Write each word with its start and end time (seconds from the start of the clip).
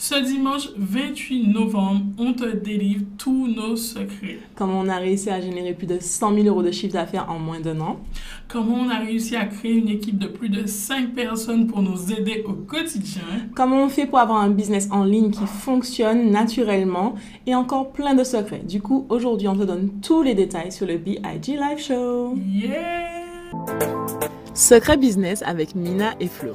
Ce 0.00 0.14
dimanche 0.14 0.68
28 0.76 1.48
novembre, 1.48 2.02
on 2.18 2.32
te 2.32 2.44
délivre 2.44 3.02
tous 3.18 3.48
nos 3.48 3.74
secrets. 3.74 4.38
Comment 4.54 4.78
on 4.78 4.88
a 4.88 4.96
réussi 4.96 5.28
à 5.28 5.40
générer 5.40 5.74
plus 5.74 5.88
de 5.88 5.98
100 6.00 6.34
000 6.34 6.46
euros 6.46 6.62
de 6.62 6.70
chiffre 6.70 6.92
d'affaires 6.92 7.28
en 7.28 7.40
moins 7.40 7.58
d'un 7.58 7.80
an. 7.80 7.98
Comment 8.46 8.76
on 8.76 8.90
a 8.90 8.98
réussi 9.00 9.34
à 9.34 9.46
créer 9.46 9.72
une 9.72 9.88
équipe 9.88 10.16
de 10.16 10.28
plus 10.28 10.50
de 10.50 10.66
5 10.66 11.14
personnes 11.14 11.66
pour 11.66 11.82
nous 11.82 12.12
aider 12.12 12.44
au 12.46 12.52
quotidien. 12.52 13.22
Comment 13.56 13.82
on 13.82 13.88
fait 13.88 14.06
pour 14.06 14.20
avoir 14.20 14.40
un 14.40 14.50
business 14.50 14.88
en 14.92 15.02
ligne 15.02 15.32
qui 15.32 15.46
fonctionne 15.46 16.30
naturellement 16.30 17.16
et 17.48 17.56
encore 17.56 17.90
plein 17.90 18.14
de 18.14 18.22
secrets. 18.22 18.62
Du 18.62 18.80
coup, 18.80 19.04
aujourd'hui, 19.08 19.48
on 19.48 19.56
te 19.56 19.64
donne 19.64 19.90
tous 20.00 20.22
les 20.22 20.36
détails 20.36 20.70
sur 20.70 20.86
le 20.86 20.98
BIG 20.98 21.58
Live 21.58 21.78
Show. 21.78 22.36
Yeah! 22.36 23.26
Secret 24.54 24.96
business 24.96 25.42
avec 25.42 25.74
Mina 25.74 26.14
et 26.20 26.28
Flo. 26.28 26.54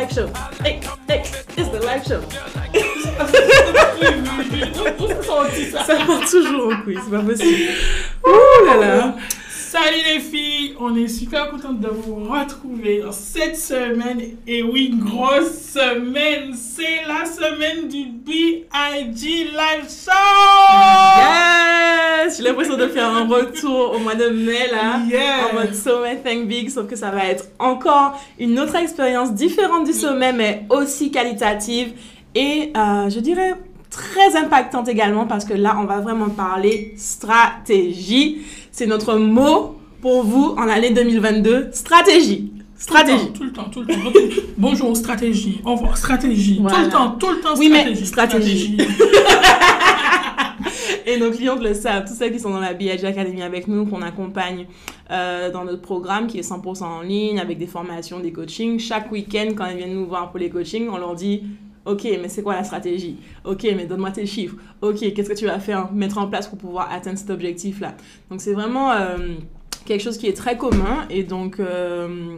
live 0.00 0.12
show. 0.12 0.26
Hey, 0.62 0.80
hey, 1.08 1.20
it's 1.20 1.68
the 1.68 1.80
live 1.84 2.06
show. 2.06 2.22
ça 5.86 5.96
part 6.06 6.30
toujours 6.30 6.68
au 6.68 6.76
quiz, 6.82 6.98
c'est 7.04 7.10
pas 7.10 7.22
possible. 7.22 7.70
Ouh 8.24 8.64
là 8.64 8.76
là. 8.76 9.14
Salut 9.70 10.02
les 10.04 10.18
filles, 10.18 10.74
on 10.80 10.96
est 10.96 11.06
super 11.06 11.48
contente 11.48 11.78
de 11.78 11.86
vous 11.86 12.24
retrouver 12.24 13.02
dans 13.02 13.12
cette 13.12 13.56
semaine. 13.56 14.20
Et 14.44 14.64
oui, 14.64 14.92
grosse 14.98 15.52
semaine, 15.52 16.54
c'est 16.56 17.06
la 17.06 17.24
semaine 17.24 17.86
du 17.86 18.06
BIG 18.06 18.64
Live 19.22 19.88
Show! 19.88 20.10
Yes! 21.20 22.36
J'ai 22.36 22.42
l'impression 22.42 22.76
de 22.76 22.88
faire 22.88 23.10
un 23.10 23.28
retour 23.28 23.94
au 23.94 24.00
mois 24.00 24.16
de 24.16 24.30
mai 24.30 24.66
là, 24.72 25.02
yes. 25.08 25.52
en 25.52 25.54
mode 25.54 25.74
sommet 25.76 26.16
Thank 26.16 26.48
Big, 26.48 26.68
sauf 26.68 26.88
que 26.88 26.96
ça 26.96 27.12
va 27.12 27.26
être 27.26 27.44
encore 27.60 28.20
une 28.40 28.58
autre 28.58 28.74
expérience 28.74 29.32
différente 29.34 29.86
du 29.86 29.92
sommet, 29.92 30.32
mais 30.32 30.64
aussi 30.68 31.12
qualitative 31.12 31.92
et 32.34 32.72
euh, 32.76 33.08
je 33.08 33.20
dirais 33.20 33.54
très 33.90 34.36
impactante 34.36 34.88
également 34.88 35.26
parce 35.26 35.44
que 35.44 35.52
là, 35.52 35.76
on 35.78 35.84
va 35.84 36.00
vraiment 36.00 36.30
parler 36.30 36.94
stratégie. 36.96 38.42
C'est 38.72 38.86
notre 38.86 39.16
mot 39.16 39.76
pour 40.00 40.22
vous 40.22 40.54
en 40.56 40.64
l'année 40.64 40.90
2022. 40.90 41.70
Stratégie. 41.72 42.52
Stratégie. 42.76 43.32
Tout 43.32 43.44
le 43.44 43.52
temps, 43.52 43.68
tout 43.70 43.80
le 43.80 43.86
temps. 43.86 43.94
Tout 43.94 44.18
le 44.18 44.28
temps. 44.28 44.42
Bonjour, 44.56 44.96
stratégie. 44.96 45.60
Au 45.64 45.74
revoir, 45.74 45.98
stratégie. 45.98 46.56
Tout 46.58 46.64
le 46.64 46.88
temps, 46.88 47.10
tout 47.12 47.30
le 47.30 47.40
temps, 47.40 47.54
oui, 47.58 47.68
stratégie. 48.06 48.76
Mais 48.78 48.84
stratégie. 48.86 49.00
Et 51.06 51.18
nos 51.18 51.30
clients 51.30 51.56
le 51.56 51.74
savent, 51.74 52.04
tous 52.06 52.14
ceux 52.14 52.28
qui 52.28 52.38
sont 52.38 52.50
dans 52.50 52.60
la 52.60 52.72
BIG 52.72 53.04
Academy 53.04 53.42
avec 53.42 53.66
nous, 53.66 53.84
qu'on 53.86 54.02
accompagne 54.02 54.66
euh, 55.10 55.50
dans 55.50 55.64
notre 55.64 55.82
programme 55.82 56.26
qui 56.28 56.38
est 56.38 56.48
100% 56.48 56.84
en 56.84 57.00
ligne, 57.02 57.40
avec 57.40 57.58
des 57.58 57.66
formations, 57.66 58.20
des 58.20 58.32
coachings. 58.32 58.78
Chaque 58.78 59.10
week-end, 59.10 59.48
quand 59.56 59.66
ils 59.66 59.76
viennent 59.78 59.94
nous 59.94 60.06
voir 60.06 60.30
pour 60.30 60.38
les 60.38 60.50
coachings, 60.50 60.88
on 60.88 60.98
leur 60.98 61.14
dit 61.16 61.42
Ok, 61.86 62.04
mais 62.04 62.28
c'est 62.28 62.42
quoi 62.42 62.54
la 62.54 62.64
stratégie? 62.64 63.16
Ok, 63.44 63.62
mais 63.74 63.86
donne-moi 63.86 64.10
tes 64.10 64.26
chiffres. 64.26 64.56
Ok, 64.82 64.98
qu'est-ce 64.98 65.30
que 65.30 65.34
tu 65.34 65.46
vas 65.46 65.58
faire, 65.58 65.90
mettre 65.92 66.18
en 66.18 66.26
place 66.28 66.46
pour 66.46 66.58
pouvoir 66.58 66.92
atteindre 66.92 67.18
cet 67.18 67.30
objectif-là? 67.30 67.94
Donc, 68.30 68.40
c'est 68.42 68.52
vraiment 68.52 68.92
euh, 68.92 69.16
quelque 69.86 70.02
chose 70.02 70.18
qui 70.18 70.26
est 70.26 70.36
très 70.36 70.58
commun. 70.58 71.06
Et 71.08 71.22
donc, 71.22 71.58
euh, 71.58 72.36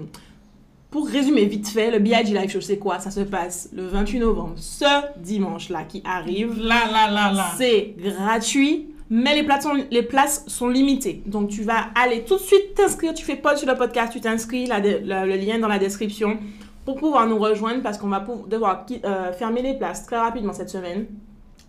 pour 0.90 1.08
résumer 1.08 1.44
vite 1.46 1.68
fait, 1.68 1.90
le 1.90 1.98
BIG 1.98 2.28
Live 2.28 2.50
Show, 2.50 2.60
c'est 2.60 2.78
quoi? 2.78 3.00
Ça 3.00 3.10
se 3.10 3.20
passe 3.20 3.68
le 3.74 3.86
28 3.86 4.20
novembre, 4.20 4.54
ce 4.56 4.84
dimanche-là 5.18 5.84
qui 5.84 6.02
arrive. 6.04 6.56
Là, 6.58 6.82
là, 6.92 7.10
là, 7.10 7.32
là. 7.32 7.50
C'est 7.56 7.94
gratuit. 7.98 8.88
Mais 9.14 9.34
les 9.34 9.42
places, 9.42 9.64
sont, 9.64 9.76
les 9.90 10.02
places 10.02 10.44
sont 10.46 10.68
limitées. 10.68 11.22
Donc, 11.26 11.50
tu 11.50 11.62
vas 11.64 11.88
aller 11.94 12.22
tout 12.24 12.36
de 12.36 12.40
suite 12.40 12.74
t'inscrire. 12.74 13.12
Tu 13.12 13.24
fais 13.24 13.36
pause 13.36 13.56
sur 13.58 13.68
le 13.68 13.76
podcast, 13.76 14.10
tu 14.10 14.20
t'inscris, 14.20 14.66
le 14.66 15.36
lien 15.36 15.58
dans 15.58 15.68
la 15.68 15.78
description 15.78 16.38
pour 16.84 16.96
pouvoir 16.96 17.26
nous 17.26 17.38
rejoindre 17.38 17.82
parce 17.82 17.98
qu'on 17.98 18.08
va 18.08 18.24
devoir 18.48 18.86
euh, 19.04 19.32
fermer 19.32 19.62
les 19.62 19.74
places 19.74 20.04
très 20.04 20.16
rapidement 20.18 20.52
cette 20.52 20.70
semaine. 20.70 21.06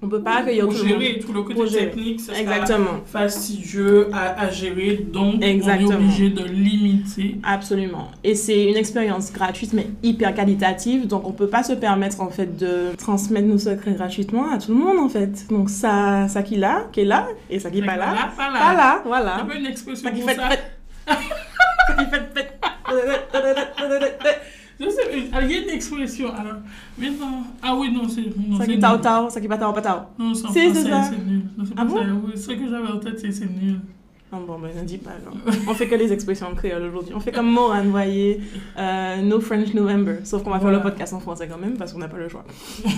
On 0.02 0.10
peut 0.10 0.22
pas 0.22 0.40
accueillir 0.40 0.68
tout 0.68 0.76
gérer 0.76 1.14
le 1.14 1.14
monde. 1.14 1.26
tout 1.26 1.32
le 1.32 1.44
côté 1.44 1.78
technique, 1.78 2.20
c'est 2.20 2.38
Exactement. 2.42 3.00
fastidieux 3.06 4.10
à, 4.12 4.38
à, 4.42 4.50
gérer, 4.50 4.98
donc 4.98 5.42
Exactement. 5.42 5.88
on 5.88 5.92
est 5.92 5.96
obligé 5.96 6.30
de 6.30 6.44
limiter. 6.44 7.38
Absolument. 7.42 8.12
Et 8.22 8.36
c'est 8.36 8.66
une 8.66 8.76
expérience 8.76 9.32
gratuite 9.32 9.72
mais 9.72 9.88
hyper 10.04 10.34
qualitative, 10.36 11.08
donc 11.08 11.26
on 11.26 11.32
peut 11.32 11.48
pas 11.48 11.64
se 11.64 11.72
permettre 11.72 12.20
en 12.20 12.30
fait 12.30 12.58
de 12.58 12.94
transmettre 12.98 13.48
nos 13.48 13.58
secrets 13.58 13.94
gratuitement 13.94 14.52
à 14.52 14.58
tout 14.58 14.74
le 14.74 14.78
monde 14.78 15.00
en 15.00 15.08
fait. 15.08 15.48
Donc 15.50 15.70
ça, 15.70 16.28
ça 16.28 16.44
qui 16.44 16.58
là, 16.58 16.88
qui 16.92 17.00
est 17.02 17.06
là, 17.06 17.30
et 17.50 17.60
ça 17.60 17.72
qui 17.72 17.82
pas 17.82 17.96
là, 17.96 18.08
pas 18.36 18.52
là. 18.52 18.60
Pas 18.60 18.74
là, 18.74 19.02
voilà. 19.06 19.40
Un 19.40 19.46
peu 19.46 19.56
une 19.56 19.68
expression 19.68 20.04
Ça 20.10 20.12
qui 20.14 20.22
fait, 20.22 20.36
ça. 20.36 20.50
fait. 20.50 20.60
ça 21.08 21.94
qui 21.98 22.10
fait, 22.10 22.30
fait. 22.34 22.60
Je 24.84 24.90
sais, 24.90 25.02
il 25.16 25.52
y 25.52 25.56
a 25.56 25.62
une 25.64 25.70
expression. 25.70 26.28
Alors, 26.34 26.56
mais 26.98 27.10
non. 27.10 27.44
Ah 27.62 27.76
oui, 27.76 27.92
non, 27.92 28.08
c'est. 28.10 28.24
non, 28.48 28.58
Ça 28.58 28.66
qui 28.66 28.80
tao 28.80 28.98
tao, 28.98 29.30
ça 29.30 29.40
qui 29.40 29.48
pas 29.48 29.58
tao 29.58 29.72
pas 29.74 29.82
tao. 29.82 30.00
Non, 30.20 30.34
c'est 30.34 30.44
français, 30.44 30.74
ça. 30.74 31.04
c'est 31.04 31.26
nul. 31.26 31.44
Non, 31.58 31.64
c'est 31.66 31.74
Ah 31.78 31.86
bon? 31.86 32.00
Oui, 32.26 32.32
ce 32.36 32.48
que 32.52 32.68
j'avais 32.70 32.88
en 32.88 33.00
tête, 33.00 33.20
c'est 33.20 33.46
nul. 33.50 33.80
Non, 34.32 34.40
bon, 34.48 34.58
ben 34.60 34.72
ne 34.76 34.84
dis 34.84 34.98
pas 34.98 35.12
alors. 35.12 35.36
On 35.70 35.76
fait 35.76 35.88
que 35.88 35.94
les 35.94 36.12
expressions 36.12 36.48
en 36.48 36.56
créole 36.56 36.82
aujourd'hui. 36.84 37.14
On 37.16 37.20
fait 37.20 37.32
comme 37.32 37.52
Moran, 37.52 37.84
vous 37.84 37.92
voyez. 37.92 38.42
euh, 38.80 39.22
no 39.22 39.40
French 39.40 39.74
November. 39.76 40.16
Sauf 40.24 40.42
qu'on 40.44 40.50
va 40.50 40.60
faire 40.60 40.72
le 40.72 40.82
podcast 40.82 41.14
en 41.14 41.20
français 41.20 41.48
quand 41.48 41.60
même 41.60 41.78
parce 41.78 41.94
qu'on 41.94 42.00
n'a 42.00 42.08
pas 42.08 42.18
le 42.18 42.30
choix. 42.30 42.44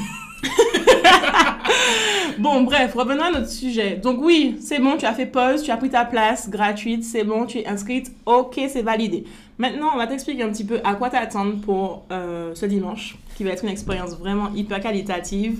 bon, 2.39 2.61
bref, 2.63 2.93
revenons 2.93 3.23
à 3.23 3.31
notre 3.31 3.49
sujet. 3.49 3.97
Donc, 4.01 4.19
oui, 4.21 4.57
c'est 4.61 4.79
bon, 4.79 4.97
tu 4.97 5.05
as 5.05 5.13
fait 5.13 5.25
pause, 5.25 5.61
tu 5.61 5.71
as 5.71 5.77
pris 5.77 5.89
ta 5.89 6.05
place 6.05 6.49
gratuite, 6.49 7.03
c'est 7.03 7.23
bon, 7.23 7.45
tu 7.45 7.59
es 7.59 7.67
inscrite, 7.67 8.11
ok, 8.25 8.59
c'est 8.69 8.81
validé. 8.81 9.23
Maintenant, 9.57 9.87
on 9.93 9.97
va 9.97 10.07
t'expliquer 10.07 10.43
un 10.43 10.49
petit 10.49 10.65
peu 10.65 10.79
à 10.83 10.95
quoi 10.95 11.09
t'attendre 11.09 11.55
pour 11.61 12.03
euh, 12.11 12.53
ce 12.55 12.65
dimanche, 12.65 13.17
qui 13.37 13.43
va 13.43 13.51
être 13.51 13.63
une 13.63 13.69
expérience 13.69 14.11
vraiment 14.17 14.49
hyper 14.53 14.79
qualitative, 14.81 15.59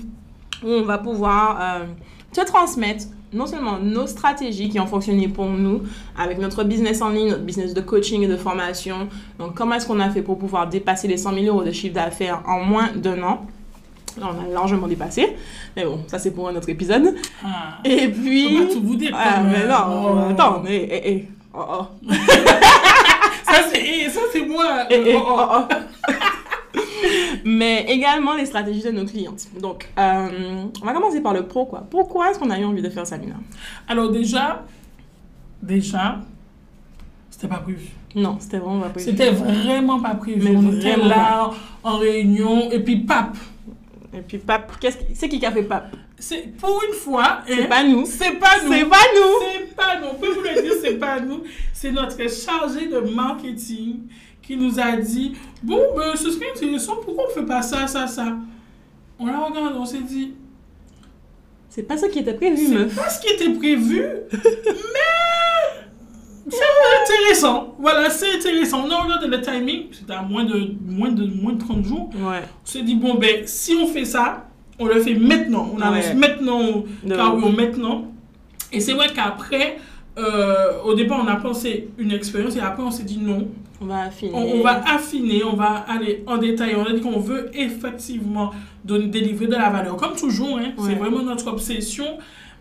où 0.62 0.68
on 0.68 0.82
va 0.82 0.98
pouvoir 0.98 1.58
euh, 1.60 1.84
te 2.32 2.44
transmettre 2.44 3.04
non 3.32 3.46
seulement 3.46 3.78
nos 3.78 4.06
stratégies 4.06 4.68
qui 4.68 4.78
ont 4.80 4.86
fonctionné 4.86 5.28
pour 5.28 5.46
nous 5.46 5.82
avec 6.16 6.38
notre 6.38 6.62
business 6.64 7.02
en 7.02 7.08
ligne, 7.10 7.28
notre 7.30 7.42
business 7.42 7.74
de 7.74 7.80
coaching 7.80 8.22
et 8.22 8.28
de 8.28 8.36
formation. 8.36 9.08
Donc, 9.38 9.54
comment 9.54 9.74
est-ce 9.74 9.86
qu'on 9.86 10.00
a 10.00 10.10
fait 10.10 10.22
pour 10.22 10.38
pouvoir 10.38 10.68
dépasser 10.68 11.08
les 11.08 11.16
100 11.16 11.34
000 11.34 11.46
euros 11.46 11.64
de 11.64 11.72
chiffre 11.72 11.94
d'affaires 11.94 12.42
en 12.46 12.60
moins 12.60 12.90
d'un 12.94 13.22
an 13.22 13.46
on 14.18 14.24
a 14.24 14.48
largement 14.50 14.86
dépassé. 14.88 15.36
Mais 15.76 15.84
bon, 15.84 16.00
ça, 16.06 16.18
c'est 16.18 16.30
pour 16.30 16.48
un 16.48 16.56
autre 16.56 16.70
épisode. 16.70 17.14
Ah. 17.44 17.78
Et 17.84 18.08
puis... 18.08 18.48
On 18.62 18.64
va 18.66 18.72
tout 18.72 18.82
vous 18.82 18.96
dire. 18.96 19.10
Ah, 19.14 19.42
mais 19.42 19.66
non, 19.66 20.14
Oh. 20.14 20.30
attends, 20.30 20.62
mais... 20.64 20.88
eh, 20.90 21.10
eh, 21.12 21.28
oh, 21.52 21.60
oh. 21.80 21.86
Eh, 23.86 24.10
ça, 24.10 24.20
c'est 24.32 24.44
moi. 24.44 24.86
Oh, 24.90 25.22
oh. 25.26 25.64
oh. 25.70 25.74
Mais 27.44 27.86
également 27.88 28.34
les 28.34 28.46
stratégies 28.46 28.82
de 28.82 28.90
nos 28.90 29.04
clientes. 29.04 29.46
Donc, 29.60 29.88
euh, 29.98 30.64
on 30.82 30.84
va 30.84 30.92
commencer 30.92 31.20
par 31.20 31.32
le 31.32 31.46
pro, 31.46 31.64
quoi. 31.66 31.86
Pourquoi 31.88 32.30
est-ce 32.30 32.38
qu'on 32.38 32.50
a 32.50 32.58
eu 32.58 32.64
envie 32.64 32.82
de 32.82 32.90
faire 32.90 33.06
ça, 33.06 33.16
Mina? 33.18 33.36
Alors, 33.88 34.10
déjà, 34.10 34.64
déjà, 35.62 36.20
c'était 37.30 37.48
pas 37.48 37.58
prévu. 37.58 37.88
Non, 38.14 38.38
c'était 38.40 38.58
vraiment 38.58 38.80
pas 38.80 38.88
prévu. 38.88 39.10
C'était 39.10 39.30
vraiment 39.30 40.00
pas 40.00 40.14
prévu. 40.14 40.40
Mais 40.42 40.56
on 40.56 40.72
était 40.72 40.96
là 40.96 41.50
en 41.82 41.98
réunion 41.98 42.70
et 42.70 42.80
puis 42.80 42.96
pap. 42.96 43.36
Et 44.16 44.22
puis, 44.22 44.38
Pape, 44.38 44.78
qu'est-ce 44.80 44.96
qui- 44.98 45.14
c'est 45.14 45.28
qui 45.28 45.38
qui 45.38 45.44
a 45.44 45.52
fait 45.52 45.62
Pape 45.62 45.94
C'est 46.18 46.56
pour 46.56 46.82
une 46.88 46.94
fois. 46.94 47.40
C'est 47.46 47.64
hein, 47.64 47.66
pas 47.68 47.84
nous. 47.84 48.06
C'est 48.06 48.32
pas 48.32 48.62
nous. 48.64 48.72
C'est 48.72 48.84
pas 48.86 48.96
nous 49.14 49.46
C'est 49.52 49.74
pas 49.76 50.00
nous. 50.00 50.06
On 50.10 50.14
peut 50.14 50.32
vous 50.32 50.40
le 50.40 50.62
dire, 50.62 50.72
c'est 50.80 50.94
pas 50.94 51.20
nous. 51.20 51.42
C'est 51.86 51.92
notre 51.92 52.28
chargé 52.28 52.88
de 52.88 52.98
marketing 53.14 54.00
qui 54.42 54.56
nous 54.56 54.80
a 54.80 54.96
dit 54.96 55.34
Bon, 55.62 55.80
ben, 55.96 56.16
ce 56.16 56.32
serait 56.32 56.46
intéressant, 56.54 56.96
pourquoi 56.96 57.26
on 57.30 57.32
fait 57.32 57.46
pas 57.46 57.62
ça, 57.62 57.86
ça, 57.86 58.08
ça? 58.08 58.36
On 59.20 59.26
l'a 59.26 59.38
regardé, 59.38 59.78
on 59.78 59.84
s'est 59.84 60.00
dit 60.00 60.34
C'est 61.68 61.84
pas 61.84 61.96
ça 61.96 62.08
qui 62.08 62.18
était 62.18 62.34
prévu, 62.34 62.66
C'est 62.66 62.96
pas 62.96 63.08
ce 63.08 63.20
qui 63.20 63.32
était 63.32 63.50
prévu, 63.52 64.02
mais 64.32 64.38
c'est 66.48 67.12
intéressant. 67.14 67.76
Voilà, 67.78 68.10
c'est 68.10 68.34
intéressant. 68.36 68.84
On 68.86 68.90
a 68.90 68.96
regardé 69.02 69.28
le 69.28 69.40
timing, 69.40 69.84
c'était 69.92 70.12
à 70.14 70.22
moins 70.22 70.44
de, 70.44 70.72
moins, 70.84 71.10
de, 71.12 71.24
moins 71.26 71.52
de 71.52 71.60
30 71.60 71.84
jours. 71.84 72.10
Ouais. 72.16 72.42
On 72.64 72.66
s'est 72.66 72.82
dit, 72.82 72.96
bon, 72.96 73.14
ben, 73.14 73.42
si 73.46 73.74
on 73.80 73.86
fait 73.86 74.04
ça, 74.04 74.48
on 74.80 74.86
le 74.86 75.00
fait 75.00 75.14
maintenant. 75.14 75.70
On 75.72 75.78
Ouais. 75.92 76.14
maintenant, 76.14 76.82
De- 77.04 77.14
carrément 77.14 77.50
maintenant. 77.50 78.06
Et 78.72 78.80
c'est 78.80 78.92
vrai 78.92 79.06
qu'après, 79.14 79.78
euh, 80.18 80.82
au 80.84 80.94
départ, 80.94 81.20
on 81.22 81.28
a 81.28 81.36
pensé 81.36 81.88
une 81.98 82.12
expérience 82.12 82.56
et 82.56 82.60
après, 82.60 82.82
on 82.82 82.90
s'est 82.90 83.02
dit 83.04 83.18
non, 83.18 83.48
On 83.80 83.84
va 83.86 84.04
affiner. 84.04 84.32
on, 84.34 84.58
on 84.58 84.62
va 84.62 84.82
affiner, 84.94 85.44
on 85.44 85.54
va 85.54 85.84
aller 85.88 86.22
en 86.26 86.38
détail. 86.38 86.74
On 86.76 86.84
a 86.84 86.92
dit 86.92 87.00
qu'on 87.00 87.20
veut 87.20 87.50
effectivement 87.54 88.50
donner, 88.84 89.08
délivrer 89.08 89.46
de 89.46 89.52
la 89.52 89.68
valeur. 89.70 89.96
Comme 89.96 90.14
toujours, 90.16 90.58
hein, 90.58 90.72
Ouais. 90.78 90.84
c'est 90.88 90.94
vraiment 90.94 91.22
notre 91.22 91.48
obsession. 91.48 92.06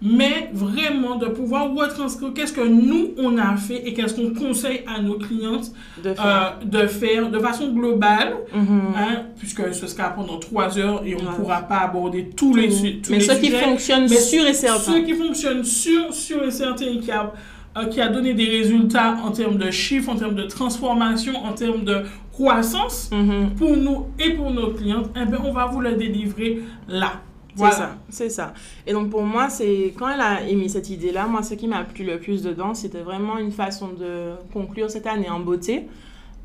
Mais 0.08 0.50
vraiment 0.54 1.16
de 1.16 1.26
pouvoir 1.26 1.74
retranscrire 1.74 2.32
qu'est-ce 2.34 2.54
que 2.54 2.62
nous, 2.68 3.12
on 3.18 3.38
a 3.40 3.56
fait 3.58 3.88
et 3.88 3.94
qu'est-ce 3.94 4.14
qu'on 4.14 4.34
conseille 4.34 4.82
à 4.86 5.02
nos 5.02 5.16
clientes 5.18 5.72
de 6.04 6.14
faire. 6.14 6.56
euh, 6.62 6.66
de 6.66 6.88
faire 6.88 7.32
de 7.32 7.40
façon 7.40 7.70
globale, 7.74 8.36
Mhm. 8.54 8.82
hein, 8.96 9.22
puisque 9.40 9.74
ce 9.74 9.88
sera 9.88 10.10
pendant 10.12 10.38
trois 10.38 10.78
heures 10.78 11.02
et 11.06 11.16
on 11.16 11.24
ne 11.24 11.36
pourra 11.36 11.62
pas 11.62 11.80
aborder 11.80 12.30
tous 12.36 12.54
les, 12.56 12.68
tous 13.02 13.10
Mais 13.12 13.18
les 13.18 13.24
ce 13.26 13.32
qui 13.40 13.48
sujets. 13.48 13.58
fonctionne 13.60 14.04
Mais 14.04 14.16
sûr 14.16 14.46
et 14.46 14.54
certain. 14.54 14.92
Ceux 14.94 15.02
qui 15.02 15.14
fonctionnent 15.14 15.64
sur, 15.64 16.14
sur 16.14 16.44
et 16.44 16.52
certain 16.52 16.86
et 16.86 17.00
qui 17.00 17.10
a, 17.12 17.34
euh, 17.78 17.86
qui 17.86 18.00
a 18.00 18.08
donné 18.08 18.34
des 18.36 18.46
résultats 18.46 19.18
en 19.26 19.32
termes 19.32 19.58
de 19.58 19.72
chiffres, 19.72 20.12
en 20.12 20.16
termes 20.18 20.36
de 20.36 20.44
transformation, 20.44 21.34
en 21.44 21.54
termes 21.54 21.84
de 21.84 22.04
croissance 22.32 23.10
Mhm. 23.12 23.52
pour 23.58 23.76
nous 23.76 24.06
et 24.20 24.32
pour 24.32 24.52
nos 24.52 24.68
clientes, 24.72 25.10
eh 25.20 25.26
bien, 25.26 25.40
on 25.44 25.52
va 25.52 25.66
vous 25.66 25.82
le 25.82 25.94
délivrer 25.94 26.62
là. 26.88 27.14
C'est 27.56 27.72
ça, 27.72 27.96
c'est 28.10 28.30
ça. 28.30 28.54
Et 28.86 28.94
donc 28.94 29.10
pour 29.10 29.24
moi, 29.24 29.50
c'est 29.50 29.94
quand 29.98 30.10
elle 30.10 30.22
a 30.22 30.42
émis 30.42 30.70
cette 30.70 30.90
idée-là, 30.90 31.28
moi 31.28 31.42
ce 31.42 31.54
qui 31.54 31.68
m'a 31.68 31.84
plu 31.84 32.04
le 32.04 32.20
plus 32.20 32.44
dedans, 32.44 32.74
c'était 32.74 33.02
vraiment 33.02 33.38
une 33.38 33.52
façon 33.52 33.90
de 33.90 34.34
conclure 34.52 34.90
cette 34.90 35.08
année 35.08 35.30
en 35.30 35.40
beauté 35.40 35.88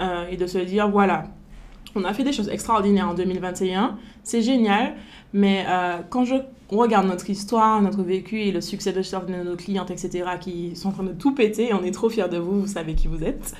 euh, 0.00 0.28
et 0.30 0.36
de 0.36 0.46
se 0.46 0.58
dire 0.58 0.88
voilà, 0.88 1.24
on 1.96 2.04
a 2.04 2.14
fait 2.14 2.22
des 2.22 2.32
choses 2.32 2.48
extraordinaires 2.48 3.08
en 3.08 3.14
2021, 3.14 3.98
c'est 4.22 4.42
génial, 4.42 4.94
mais 5.32 5.64
euh, 5.68 5.98
quand 6.08 6.24
je 6.24 6.36
regarde 6.78 7.06
notre 7.06 7.28
histoire, 7.28 7.82
notre 7.82 8.02
vécu 8.02 8.40
et 8.40 8.52
le 8.52 8.60
succès 8.60 8.92
de 8.92 9.02
certaines 9.02 9.44
de 9.44 9.50
nos 9.50 9.56
clientes, 9.56 9.90
etc., 9.90 10.24
qui 10.40 10.76
sont 10.76 10.88
en 10.88 10.92
train 10.92 11.02
de 11.02 11.12
tout 11.12 11.34
péter, 11.34 11.68
et 11.70 11.74
on 11.74 11.82
est 11.82 11.90
trop 11.90 12.08
fiers 12.08 12.28
de 12.28 12.38
vous, 12.38 12.60
vous 12.60 12.66
savez 12.66 12.94
qui 12.94 13.08
vous 13.08 13.22
êtes, 13.24 13.54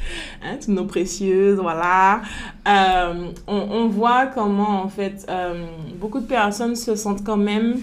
hein, 0.45 0.57
toutes 0.61 0.69
nos 0.69 0.85
précieuses, 0.85 1.59
voilà. 1.59 2.23
Euh, 2.69 3.31
on, 3.47 3.57
on 3.57 3.89
voit 3.89 4.27
comment, 4.27 4.83
en 4.83 4.89
fait, 4.89 5.27
euh, 5.29 5.67
beaucoup 5.99 6.21
de 6.21 6.27
personnes 6.27 6.77
se 6.77 6.95
sentent 6.95 7.25
quand 7.25 7.37
même 7.37 7.81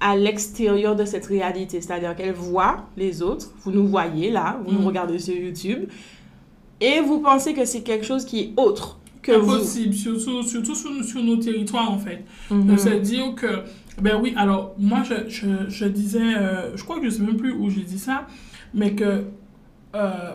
à 0.00 0.16
l'extérieur 0.16 0.94
de 0.94 1.04
cette 1.04 1.26
réalité, 1.26 1.80
c'est-à-dire 1.80 2.14
qu'elles 2.14 2.34
voient 2.34 2.84
les 2.96 3.22
autres, 3.22 3.50
vous 3.64 3.72
nous 3.72 3.88
voyez 3.88 4.30
là, 4.30 4.60
vous 4.64 4.72
nous 4.72 4.86
regardez 4.86 5.18
sur 5.18 5.34
YouTube, 5.34 5.88
et 6.80 7.00
vous 7.00 7.20
pensez 7.20 7.54
que 7.54 7.64
c'est 7.64 7.80
quelque 7.80 8.04
chose 8.04 8.24
qui 8.24 8.40
est 8.40 8.52
autre 8.56 8.98
que 9.22 9.32
vous. 9.32 9.54
Impossible, 9.54 9.94
surtout, 9.94 10.42
surtout 10.42 10.74
sur, 10.74 11.04
sur 11.04 11.22
nos 11.22 11.36
territoires 11.36 11.90
en 11.90 11.98
fait. 11.98 12.24
Mhm. 12.50 12.66
de 12.66 12.76
se 12.76 12.88
dire 12.90 13.34
que, 13.34 13.62
ben 14.00 14.18
oui, 14.20 14.34
alors 14.36 14.74
moi 14.78 15.02
je, 15.04 15.28
je, 15.28 15.68
je 15.68 15.84
disais, 15.86 16.20
euh, 16.36 16.76
je 16.76 16.84
crois 16.84 16.98
que 16.98 17.04
je 17.06 17.10
sais 17.10 17.22
même 17.22 17.36
plus 17.36 17.52
où 17.52 17.70
j'ai 17.70 17.82
dit 17.82 17.98
ça, 17.98 18.26
mais 18.74 18.94
que 18.94 19.24
euh, 19.94 20.32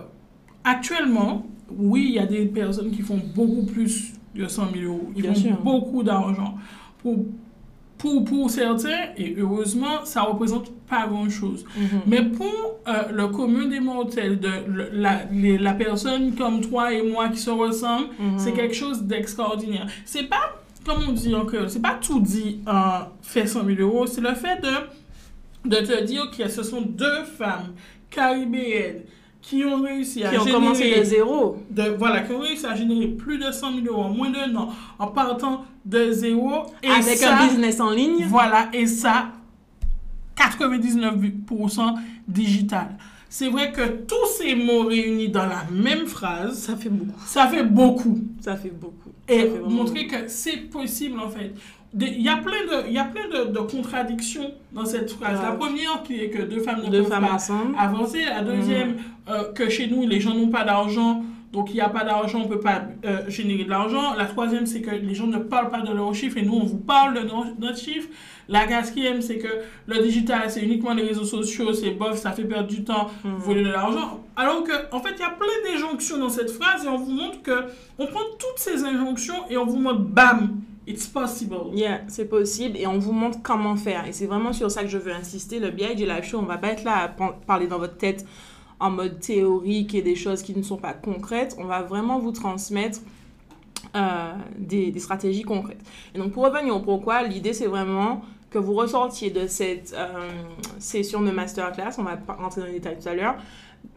actuellement, 0.64 1.46
oui, 1.70 2.06
il 2.10 2.16
y 2.16 2.20
a 2.20 2.26
des 2.26 2.46
personnes 2.46 2.92
qui 2.92 3.02
font 3.02 3.20
beaucoup 3.36 3.64
plus 3.66 4.14
de 4.36 4.48
100 4.48 4.72
000 4.74 4.86
euros, 4.86 5.10
Bien 5.16 5.34
font 5.34 5.40
sûr. 5.40 5.62
beaucoup 5.62 6.04
d'argent. 6.04 6.56
Pour, 7.02 7.26
pour, 7.98 8.26
pour 8.26 8.50
certains, 8.50 9.10
et 9.16 9.36
heureusement, 9.38 10.04
ça 10.06 10.22
représente 10.24 10.72
pas 10.90 11.06
grand-chose. 11.08 11.66
Mhm. 11.78 11.86
Mais 12.08 12.24
pour 12.24 12.52
euh, 12.88 13.12
le 13.12 13.28
commun 13.28 13.68
des 13.68 13.80
mortels, 13.80 14.40
de, 14.40 14.50
le- 14.68 14.90
la, 14.92 15.26
les- 15.32 15.58
la 15.58 15.74
personne 15.74 16.34
comme 16.34 16.62
toi 16.62 16.92
et 16.94 17.08
moi 17.08 17.30
qui 17.30 17.38
se 17.38 17.50
ressemblent, 17.52 18.08
Mhm. 18.20 18.40
c'est 18.40 18.54
quelque 18.54 18.74
chose 18.74 19.04
d'extraordinaire. 19.04 19.88
C'est 20.06 20.24
pas, 20.28 20.61
comme 20.86 21.04
on 21.10 21.12
dit 21.12 21.34
encore, 21.36 21.70
c'est 21.70 21.82
pas 21.82 21.98
tout 22.02 22.20
dit 22.20 22.60
en 22.68 23.02
fait 23.22 23.46
100 23.48 23.66
000 23.66 23.80
euros, 23.82 24.08
c'est 24.08 24.22
le 24.22 24.34
fait 24.34 24.62
de, 24.62 25.70
de 25.70 25.86
te 25.86 26.04
dire 26.04 26.30
que 26.36 26.48
ce 26.50 26.64
sont 26.64 26.82
deux 26.82 27.24
femmes 27.38 27.74
caribéennes 28.10 29.02
qui 29.42 29.64
ont 29.64 29.82
réussi 29.82 30.24
à 30.24 30.30
Qui 30.30 30.38
ont 30.38 30.44
générer 30.44 30.62
commencé 30.64 31.00
de 31.00 31.04
zéro. 31.04 31.58
de, 31.72 31.84
voilà, 31.98 32.22
qui 32.22 32.32
ont 32.34 32.40
réussi 32.42 32.66
à 32.66 32.76
générer 32.76 33.08
plus 33.08 33.40
de 33.40 33.52
100 33.52 33.74
000 33.84 33.86
euros 33.88 34.04
en 34.04 34.10
moins 34.10 34.30
d'un 34.30 34.56
an 34.56 34.70
en 35.00 35.08
partant 35.08 35.66
de 35.86 36.12
zéro. 36.12 36.66
Et 36.84 36.88
Avec 36.90 37.18
ça, 37.18 37.38
un 37.38 37.48
business 37.48 37.80
en 37.80 37.90
ligne. 37.92 38.26
Voilà, 38.28 38.70
et 38.72 38.86
ça, 38.86 39.30
99% 40.38 41.96
digital. 42.28 42.98
C'est 43.30 43.50
vrai 43.50 43.72
que 43.72 43.82
tous 44.06 44.28
ces 44.38 44.56
mots 44.56 44.84
réunis 44.88 45.30
dans 45.30 45.46
la 45.46 45.64
même 45.72 46.06
phrase, 46.06 46.60
Ça 46.60 46.76
fait 46.76 46.90
beaucoup. 46.90 47.20
ça 47.26 47.48
fait 47.48 47.64
beaucoup. 47.64 48.20
Ça 48.42 48.56
fait 48.58 48.70
beaucoup. 48.70 49.01
Et 49.28 49.44
vraiment 49.46 49.70
montrer 49.70 50.08
que 50.08 50.28
c'est 50.28 50.70
possible 50.70 51.20
en 51.20 51.30
fait. 51.30 51.54
Il 52.00 52.22
y 52.22 52.30
a 52.30 52.38
plein 52.38 52.84
de, 52.84 52.90
y 52.90 52.98
a 52.98 53.04
plein 53.04 53.28
de, 53.28 53.52
de 53.52 53.60
contradictions 53.60 54.52
dans 54.72 54.86
cette 54.86 55.12
phrase. 55.12 55.42
La 55.42 55.52
première 55.52 56.04
qui 56.04 56.22
est 56.22 56.30
que 56.30 56.42
deux 56.44 56.62
femmes 56.62 56.82
ne 56.86 56.90
Deux 56.90 57.00
peuvent 57.02 57.10
femmes 57.12 57.26
pas 57.28 57.34
ensemble. 57.34 57.76
avancer. 57.78 58.24
La 58.24 58.42
deuxième, 58.42 58.96
euh, 59.30 59.52
que 59.54 59.68
chez 59.70 59.88
nous, 59.88 60.08
les 60.08 60.22
gens 60.22 60.34
n'ont 60.34 60.48
pas 60.48 60.64
d'argent. 60.64 61.22
Donc, 61.52 61.70
il 61.72 61.74
n'y 61.76 61.82
a 61.82 61.90
pas 61.90 62.06
d'argent, 62.06 62.40
on 62.40 62.44
ne 62.46 62.48
peut 62.48 62.62
pas 62.62 62.82
euh, 63.06 63.30
générer 63.30 63.66
de 63.66 63.70
l'argent. 63.70 64.14
La 64.16 64.26
troisième, 64.26 64.66
c'est 64.66 64.82
que 64.82 64.92
les 64.92 65.14
gens 65.14 65.28
ne 65.28 65.38
parlent 65.38 65.70
pas 65.70 65.82
de 65.82 65.92
leurs 65.94 66.16
chiffres 66.16 66.38
et 66.38 66.44
nous, 66.44 66.54
on 66.56 66.64
vous 66.64 66.78
parle 66.78 67.14
de 67.14 67.20
nos- 67.28 67.44
notre 67.60 67.78
chiffre. 67.78 68.08
La 68.48 68.66
quatrième, 68.68 69.22
c'est 69.22 69.38
que 69.38 69.48
le 69.88 70.00
digital, 70.02 70.50
c'est 70.50 70.62
uniquement 70.62 70.94
les 70.94 71.04
réseaux 71.04 71.26
sociaux, 71.26 71.74
c'est 71.74 71.92
bof, 71.92 72.18
ça 72.18 72.32
fait 72.32 72.46
perdre 72.46 72.68
du 72.70 72.84
temps, 72.86 73.10
Mhm. 73.26 73.36
voler 73.38 73.64
de 73.64 73.70
l'argent. 73.70 74.22
Alors 74.38 74.64
que, 74.64 74.72
en 74.96 75.02
fait, 75.02 75.12
il 75.18 75.20
y 75.20 75.24
a 75.24 75.30
plein 75.30 75.72
d'injonctions 75.74 76.18
dans 76.18 76.30
cette 76.30 76.52
phrase 76.52 76.86
et 76.86 76.88
on 76.88 76.98
vous 76.98 77.12
montre 77.12 77.42
que 77.42 77.66
on 78.00 78.08
prend 78.08 78.22
toutes 78.40 78.58
ces 78.58 78.84
injonctions 78.86 79.36
et 79.50 79.58
on 79.58 79.66
vous 79.66 79.78
montre, 79.78 80.00
bam, 80.00 80.56
it's 80.88 81.06
possible. 81.08 81.56
Yeah, 81.74 82.02
c'est 82.08 82.30
possible 82.30 82.78
et 82.78 82.88
on 82.88 82.98
vous 82.98 83.12
montre 83.14 83.40
comment 83.44 83.76
faire. 83.76 84.08
Et 84.08 84.14
c'est 84.14 84.26
vraiment 84.26 84.54
sur 84.54 84.72
ça 84.72 84.84
que 84.84 84.90
je 84.90 84.98
veux 84.98 85.12
insister. 85.14 85.60
Le 85.60 85.70
BIG 85.70 86.00
Live 86.00 86.24
Show, 86.24 86.40
on 86.40 86.44
va 86.44 86.58
pas 86.58 86.70
être 86.70 86.84
là 86.86 86.96
à 87.04 87.08
parler 87.46 87.68
dans 87.68 87.78
votre 87.78 87.98
tête 87.98 88.26
en 88.82 88.90
mode 88.90 89.20
théorique 89.20 89.96
et 89.96 90.02
des 90.02 90.16
choses 90.16 90.42
qui 90.42 90.58
ne 90.58 90.64
sont 90.64 90.78
pas 90.78 90.94
concrètes. 90.94 91.56
On 91.60 91.66
va 91.66 91.84
vraiment 91.84 92.20
vous 92.20 92.32
transmettre 92.32 93.00
euh, 93.96 94.34
des, 94.58 95.00
stratégies 95.00 95.44
concrètes. 95.44 95.82
Et 96.14 96.18
donc 96.18 96.32
pour 96.32 96.44
revenir 96.44 96.76
au 96.76 96.80
pourquoi, 96.80 97.24
l'idée 97.24 97.54
c'est 97.54 97.68
vraiment 97.68 98.22
que 98.50 98.58
vous 98.58 98.74
ressortiez 98.74 99.30
de 99.30 99.48
cette 99.48 99.94
euh, 99.98 100.30
session 100.80 101.22
de 101.22 101.32
masterclass, 101.32 101.92
on 101.98 102.04
va 102.04 102.18
pas 102.18 102.34
rentrer 102.34 102.62
dans 102.62 102.68
les 102.68 102.74
détails 102.74 102.98
tout 103.02 103.08
à 103.08 103.14
l'heure, 103.14 103.36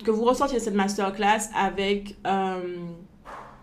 que 0.05 0.11
vous 0.11 0.25
ressortiez 0.25 0.59
de 0.59 0.63
cette 0.63 0.75
masterclass 0.75 1.49
avec 1.57 2.17
euh, 2.27 2.77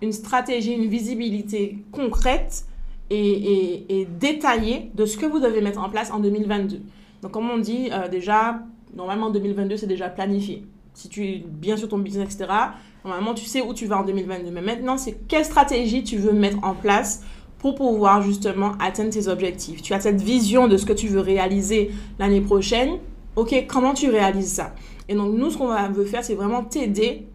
une 0.01 0.11
stratégie, 0.11 0.73
une 0.73 0.89
visibilité 0.89 1.77
concrète 1.91 2.65
et, 3.09 4.07
détaillée 4.19 4.89
de 4.95 5.05
ce 5.05 5.17
que 5.17 5.25
vous 5.25 5.39
devez 5.39 5.61
mettre 5.61 5.81
en 5.81 5.89
place 5.89 6.11
en 6.11 6.19
2022. 6.19 6.81
Donc, 7.21 7.31
comme 7.31 7.49
on 7.49 7.57
dit, 7.57 7.89
déjà, 8.09 8.61
normalement, 8.95 9.29
2022, 9.29 9.75
c'est 9.75 9.87
déjà 9.87 10.07
planifié. 10.07 10.63
Si 10.93 11.09
tu 11.09 11.25
es 11.25 11.43
bien 11.45 11.77
sur 11.77 11.87
ton 11.87 11.97
business, 11.97 12.33
etc., 12.33 12.51
normalement, 13.03 13.33
tu 13.33 13.45
sais 13.45 13.61
où 13.61 13.73
tu 13.73 13.85
vas 13.85 13.99
en 13.99 14.03
2022. 14.03 14.51
Mais 14.51 14.61
maintenant, 14.61 14.97
c'est 14.97 15.17
quelle 15.27 15.45
stratégie 15.45 16.03
tu 16.03 16.17
veux 16.17 16.33
mettre 16.33 16.57
en 16.63 16.73
place 16.73 17.23
pour 17.59 17.75
pouvoir 17.75 18.21
justement 18.21 18.73
atteindre 18.79 19.11
tes 19.11 19.27
objectifs. 19.27 19.81
Tu 19.81 19.93
as 19.93 20.01
cette 20.01 20.21
vision 20.21 20.67
de 20.67 20.77
ce 20.77 20.85
que 20.85 20.93
tu 20.93 21.07
veux 21.07 21.19
réaliser 21.19 21.91
l'année 22.19 22.41
prochaine. 22.41 22.97
OK, 23.35 23.65
comment 23.67 23.93
tu 23.93 24.09
réalises 24.09 24.53
ça? 24.53 24.73
Et 25.07 25.15
donc, 25.15 25.33
nous, 25.33 25.49
ce 25.49 25.57
qu'on 25.57 25.73
veut 25.91 26.05
faire, 26.05 26.23
c'est 26.23 26.35
vraiment 26.35 26.63
t'aider 26.63 27.27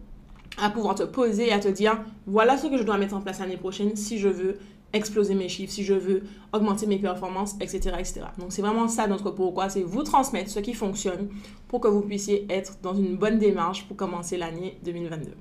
à 0.61 0.69
pouvoir 0.69 0.95
te 0.95 1.03
poser 1.03 1.47
et 1.47 1.53
à 1.53 1.59
te 1.59 1.67
dire 1.67 1.99
voilà 2.25 2.57
ce 2.57 2.67
que 2.67 2.77
je 2.77 2.83
dois 2.83 2.97
mettre 2.97 3.15
en 3.15 3.21
place 3.21 3.39
l'année 3.39 3.57
prochaine 3.57 3.95
si 3.95 4.17
je 4.17 4.27
veux 4.27 4.57
exploser 4.93 5.35
mes 5.35 5.49
chiffres, 5.49 5.73
si 5.73 5.83
je 5.83 5.93
veux 5.93 6.23
augmenter 6.53 6.87
mes 6.87 6.97
performances, 6.97 7.55
etc. 7.59 7.95
etc. 7.99 8.21
Donc 8.37 8.51
c'est 8.51 8.61
vraiment 8.61 8.87
ça 8.87 9.07
notre 9.07 9.31
pourquoi, 9.31 9.69
c'est 9.69 9.83
vous 9.83 10.03
transmettre 10.03 10.49
ce 10.49 10.59
qui 10.59 10.73
fonctionne 10.73 11.29
pour 11.67 11.81
que 11.81 11.87
vous 11.87 12.01
puissiez 12.01 12.45
être 12.49 12.77
dans 12.81 12.95
une 12.95 13.17
bonne 13.17 13.37
démarche 13.37 13.85
pour 13.85 13.97
commencer 13.97 14.37
l'année 14.37 14.77
2022. 14.85 15.31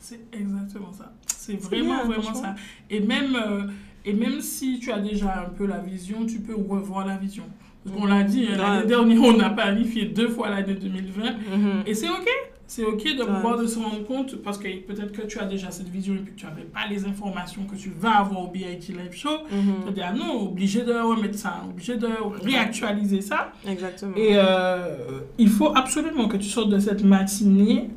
C'est 0.00 0.20
exactement 0.32 0.92
ça. 0.92 1.12
C'est 1.26 1.56
vraiment, 1.56 2.04
bien, 2.06 2.16
vraiment 2.16 2.34
ça. 2.34 2.54
Et 2.90 3.00
même, 3.00 3.36
euh, 3.36 3.62
et 4.04 4.12
même 4.12 4.40
si 4.40 4.78
tu 4.78 4.92
as 4.92 5.00
déjà 5.00 5.42
un 5.46 5.50
peu 5.50 5.66
la 5.66 5.78
vision, 5.78 6.26
tu 6.26 6.38
peux 6.38 6.54
revoir 6.54 7.06
la 7.06 7.16
vision. 7.16 7.44
Parce 7.84 7.96
qu'on 7.96 8.06
l'a 8.06 8.24
dit, 8.24 8.46
hein, 8.46 8.56
l'année 8.56 8.86
dernière, 8.86 9.22
on 9.22 9.38
a 9.40 9.50
planifié 9.50 10.06
deux 10.06 10.28
fois 10.28 10.48
l'année 10.50 10.74
2020. 10.74 11.24
Mhm. 11.24 11.82
Et 11.86 11.94
c'est 11.94 12.08
OK. 12.08 12.28
C'est 12.68 12.84
OK 12.84 13.04
de 13.04 13.22
pouvoir 13.24 13.58
de 13.58 13.66
se 13.66 13.78
rendre 13.78 14.04
compte 14.04 14.36
parce 14.42 14.58
que 14.58 14.66
peut-être 14.86 15.12
que 15.12 15.22
tu 15.22 15.38
as 15.38 15.44
déjà 15.46 15.70
cette 15.70 15.88
vision 15.88 16.14
et 16.14 16.18
puis 16.18 16.32
que 16.34 16.40
tu 16.40 16.46
n'avais 16.46 16.62
pas 16.62 16.80
les 16.90 17.04
informations 17.06 17.62
que 17.64 17.76
tu 17.76 17.90
vas 17.96 18.18
avoir 18.18 18.42
au 18.42 18.48
BIT 18.48 18.88
Live 18.88 19.12
Show. 19.12 19.28
Tu 19.48 19.56
te 19.88 19.94
dis, 19.94 20.00
ah 20.02 20.12
non, 20.12 20.48
obligé 20.48 20.82
de 20.82 20.92
remettre 20.92 21.38
ça, 21.38 21.62
obligé 21.68 21.96
de 21.96 22.08
réactualiser 22.42 23.20
ça. 23.20 23.52
Exactement. 23.68 24.16
Et 24.16 24.30
euh, 24.34 25.20
il 25.38 25.48
faut 25.48 25.72
absolument 25.76 26.26
que 26.26 26.36
tu 26.38 26.48
sortes 26.48 26.70
de 26.70 26.78
cette 26.80 27.04
matinée 27.04 27.88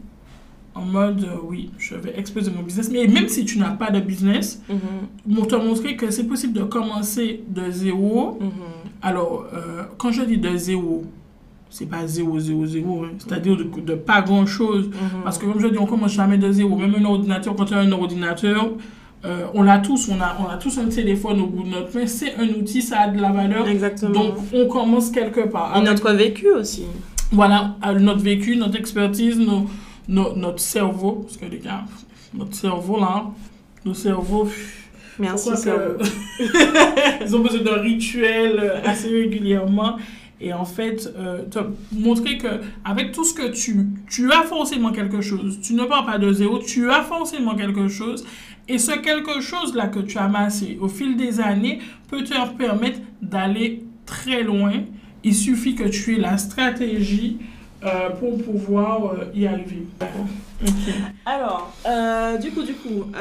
en 0.75 0.85
mode, 0.85 1.23
euh, 1.23 1.35
oui, 1.43 1.71
je 1.79 1.95
vais 1.95 2.17
exploser 2.17 2.51
mon 2.51 2.61
business. 2.61 2.89
Mais 2.91 3.07
même 3.07 3.27
si 3.27 3.43
tu 3.45 3.57
n'as 3.57 3.71
pas 3.71 3.89
de 3.89 3.99
business, 3.99 4.61
Mhm. 4.69 5.35
pour 5.35 5.47
te 5.47 5.55
montrer 5.55 5.95
que 5.95 6.11
c'est 6.11 6.25
possible 6.25 6.53
de 6.53 6.63
commencer 6.63 7.43
de 7.47 7.71
zéro. 7.71 8.38
Mhm. 8.39 8.51
Alors, 9.01 9.47
euh, 9.51 9.83
quand 9.97 10.11
je 10.11 10.21
dis 10.21 10.38
de 10.38 10.55
zéro, 10.55 11.05
c'est 11.69 11.85
pas 11.88 12.07
zéro, 12.07 12.39
zéro, 12.39 12.65
zéro, 12.65 13.03
hein. 13.03 13.09
c'est-à-dire 13.19 13.55
de, 13.57 13.63
de 13.63 13.93
pas 13.95 14.21
grand-chose. 14.21 14.88
Mhm. 14.88 15.21
Parce 15.23 15.38
que 15.38 15.45
comme 15.45 15.59
je 15.61 15.67
dis, 15.67 15.77
on 15.77 15.85
commence 15.85 16.13
jamais 16.13 16.38
de 16.38 16.51
zéro. 16.51 16.75
Même 16.75 16.95
un 16.99 17.05
ordinateur, 17.05 17.55
quand 17.55 17.65
tu 17.65 17.73
as 17.75 17.79
un 17.79 17.91
ordinateur, 17.91 18.69
euh, 19.25 19.45
on 19.53 19.61
l'a 19.63 19.79
tous, 19.79 20.09
on 20.09 20.19
a, 20.21 20.38
on 20.43 20.49
a 20.49 20.57
tous 20.57 20.77
un 20.79 20.85
téléphone 20.85 21.41
au 21.41 21.47
bout 21.47 21.63
de 21.63 21.69
notre 21.69 21.95
main. 21.97 22.07
C'est 22.07 22.35
un 22.38 22.47
outil, 22.49 22.81
ça 22.81 23.01
a 23.01 23.07
de 23.09 23.21
la 23.21 23.31
valeur. 23.31 23.67
Exactement. 23.67 24.11
Donc, 24.13 24.35
on 24.53 24.67
commence 24.67 25.11
quelque 25.11 25.47
part. 25.47 25.75
et 25.77 25.81
notre 25.81 26.11
vécu 26.13 26.49
aussi. 26.51 26.83
voilà, 27.31 27.75
à 27.81 27.93
notre 27.93 28.21
vécu, 28.21 28.55
notre 28.55 28.77
expertise, 28.77 29.38
nos, 29.38 29.65
nos- 30.07 30.33
notre 30.35 30.59
cerveau, 30.59 31.23
parce 31.23 31.38
que 31.38 31.45
les 31.45 31.59
gars, 31.59 31.83
notre 32.33 32.55
cerveau 32.55 32.99
là, 32.99 33.25
nos 33.85 33.93
cerveaux. 33.93 34.47
Merci, 35.19 35.49
que- 35.51 35.97
Ils 37.25 37.35
ont 37.35 37.39
besoin 37.39 37.61
d'un 37.61 37.81
rituel 37.81 38.57
euh, 38.59 38.79
assez 38.85 39.09
régulièrement. 39.09 39.97
Et 40.41 40.53
en 40.53 40.65
fait, 40.65 41.13
euh, 41.17 41.43
te 41.46 41.60
montrer 41.91 42.38
que 42.38 42.48
avec 42.86 43.12
tout 43.12 43.25
ce 43.25 43.34
que 43.34 43.51
tu, 43.51 43.88
tu 44.10 44.31
as 44.31 44.43
forcément 44.43 44.91
quelque 44.91 45.22
chose. 45.22 45.60
Tu 45.62 45.74
ne 45.74 45.84
pars 45.84 46.05
pas 46.05 46.17
de 46.17 46.31
zéro, 46.31 46.60
tu 46.60 46.89
as 46.89 47.03
forcément 47.03 47.55
quelque 47.55 47.88
chose. 47.88 48.25
Et 48.67 48.77
ce 48.77 48.91
quelque 48.91 49.41
chose-là 49.41 49.88
que 49.88 50.00
tu 50.00 50.17
as 50.17 50.25
amassé 50.25 50.77
au 50.79 50.88
fil 50.88 51.17
des 51.17 51.41
années 51.41 51.79
peut 52.08 52.24
te 52.24 52.34
permettre 52.58 53.00
d'aller 53.22 53.84
très 54.05 54.43
loin. 54.43 54.74
Il 55.24 55.36
suffit 55.36 55.75
que 55.75 55.88
tu 55.89 56.15
aies 56.15 56.19
la 56.19 56.38
stratégie 56.38 57.39
euh, 57.84 58.10
pour 58.12 58.41
pouvoir 58.41 59.13
euh, 59.13 59.25
y 59.34 59.46
arriver. 59.46 59.88
Alors, 61.25 61.74
du 62.41 62.51
coup, 62.51 62.63
du 62.63 62.74
coup, 62.74 63.12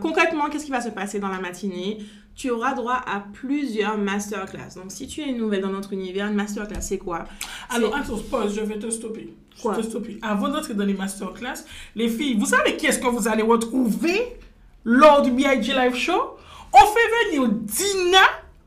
concrètement, 0.00 0.48
qu'est-ce 0.50 0.64
qui 0.64 0.70
va 0.72 0.80
se 0.80 0.90
passer 0.90 1.20
dans 1.20 1.28
la 1.28 1.38
matinée? 1.38 1.98
Tu 2.36 2.50
auras 2.50 2.74
droit 2.74 3.00
à 3.06 3.24
plusieurs 3.32 3.96
masterclass. 3.96 4.74
Donc, 4.76 4.92
si 4.92 5.06
tu 5.06 5.22
es 5.22 5.32
nouvelle 5.32 5.62
dans 5.62 5.70
notre 5.70 5.94
univers, 5.94 6.26
une 6.26 6.34
masterclass, 6.34 6.82
c'est 6.82 6.98
quoi? 6.98 7.24
Alors, 7.70 7.96
attends, 7.96 8.18
pause, 8.30 8.54
je 8.54 8.60
vais 8.60 8.78
te 8.78 8.90
stopper. 8.90 9.32
Je 9.56 9.62
Quoi? 9.62 9.74
vais 9.74 9.82
te 9.82 9.86
stopper. 9.86 10.18
Avant 10.20 10.48
d'entrer 10.50 10.74
dans 10.74 10.84
les 10.84 10.92
masterclass, 10.92 11.64
les 11.94 12.10
filles, 12.10 12.36
vous 12.38 12.44
savez 12.44 12.76
qui 12.76 12.86
est-ce 12.86 12.98
que 12.98 13.06
vous 13.06 13.26
allez 13.26 13.42
retrouver 13.42 14.36
lors 14.84 15.22
du 15.22 15.30
BIG 15.30 15.64
Live 15.68 15.94
Show? 15.94 16.36
On 16.74 16.86
fait 16.86 17.30
venir 17.30 17.48
Dina 17.48 18.18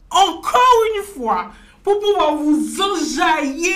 encore 0.10 0.84
une 0.98 1.04
fois 1.04 1.52
pour 1.84 2.00
pouvoir 2.00 2.36
vous 2.38 2.82
enjailler 2.82 3.76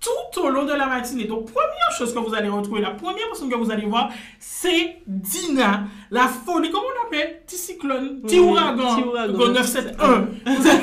tout 0.00 0.40
au 0.40 0.48
long 0.50 0.64
de 0.64 0.72
la 0.72 0.86
matinée. 0.86 1.24
Donc, 1.24 1.52
première 1.52 1.90
chose 1.96 2.12
que 2.14 2.18
vous 2.18 2.34
allez 2.34 2.48
retrouver, 2.48 2.80
la 2.80 2.90
première 2.92 3.26
personne 3.26 3.50
que 3.50 3.56
vous 3.56 3.70
allez 3.70 3.86
voir, 3.86 4.10
c'est 4.38 4.98
Dina, 5.06 5.82
la 6.10 6.28
folie, 6.28 6.70
comment 6.70 6.84
on 6.86 7.04
l'appelle? 7.04 7.42
Petit 7.46 7.56
cyclone, 7.56 8.20
petit 8.22 8.38
Oui, 8.40 8.50
ouragan, 8.50 8.96
petit 8.96 9.04
ouragan. 9.08 9.32
Go 9.32 9.48
971. 9.48 10.28
Vous 10.46 10.68
allez- 10.68 10.80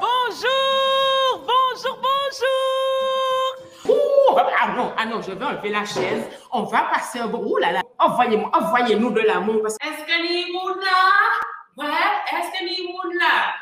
Bonjour, 0.00 1.46
bonjour, 1.46 1.98
bonjour. 2.02 3.96
Ouh, 3.96 4.34
va- 4.34 4.46
ah 4.62 4.68
non, 4.76 4.92
ah 4.96 5.06
non, 5.06 5.20
je 5.22 5.32
vais 5.32 5.44
enlever 5.44 5.70
la 5.70 5.84
chaise. 5.84 6.24
On 6.52 6.62
va 6.64 6.82
passer 6.92 7.18
un 7.20 7.26
bon. 7.26 7.42
Ouh 7.44 7.56
là 7.58 7.72
là. 7.72 7.82
Envoyez-moi, 7.98 8.50
envoyez-nous 8.54 9.10
de 9.10 9.20
l'amour. 9.20 9.60
Parce... 9.62 9.76
Est-ce 9.82 10.04
que 10.04 10.22
les 10.22 10.44
là? 10.52 11.00
Ouais, 11.76 11.86
est-ce 11.86 12.50
que 12.58 12.64
les 12.64 13.18
là? 13.18 13.54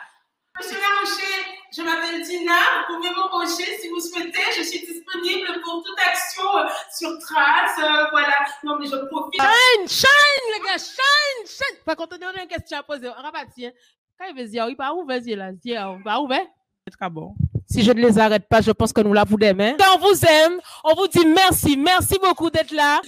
Monsieur 0.59 0.77
Larocher, 0.79 1.39
je 1.75 1.83
m'appelle 1.83 2.23
Dina. 2.23 2.53
Vous 2.89 2.97
pouvez 2.97 3.11
m'embaucher 3.15 3.79
si 3.81 3.89
vous 3.89 4.01
souhaitez. 4.01 4.39
Je 4.59 4.63
suis 4.63 4.81
disponible 4.81 5.61
pour 5.65 5.83
toute 5.83 5.99
action 5.99 6.43
euh, 6.59 6.67
sur 6.95 7.19
trace. 7.19 7.79
euh, 7.79 8.07
voilà. 8.11 8.35
Non, 8.63 8.77
mais 8.79 8.87
je 8.87 8.97
profite. 9.07 9.41
Shine, 9.41 9.89
shine, 9.89 10.53
les 10.55 10.61
gars, 10.61 10.77
shine, 10.79 11.47
shine. 11.47 11.79
Par 11.87 11.97
contre, 11.97 12.17
on 12.21 12.39
a 12.39 12.43
une 12.43 12.49
question 12.49 12.79
à 12.79 12.83
poser. 12.83 13.09
On 13.19 13.23
va 13.23 13.33
partir. 13.33 13.73
Quand 14.19 14.27
il 14.29 14.37
veut 14.37 14.47
dire, 14.49 14.67
il 14.69 14.77
va 14.77 14.93
ouvert, 14.95 15.21
il 15.25 15.37
là? 15.39 15.51
Il 15.65 16.03
va 16.05 16.21
ouvert. 16.21 16.45
C'est 16.87 16.97
très 16.99 17.09
bon. 17.09 17.35
Si 17.71 17.83
je 17.83 17.93
ne 17.93 18.01
les 18.03 18.19
arrête 18.19 18.47
pas, 18.49 18.61
je 18.61 18.73
pense 18.73 18.93
que 18.93 19.01
nous 19.01 19.15
la 19.15 19.25
vous 19.25 19.39
demain. 19.39 19.75
On 19.95 19.99
vous 19.99 20.25
aime. 20.27 20.61
On 20.85 20.95
vous 20.95 21.09
dit 21.09 21.25
merci. 21.25 21.77
Merci 21.79 22.19
beaucoup 22.23 22.51
d'être 22.51 22.73
là. 22.73 23.01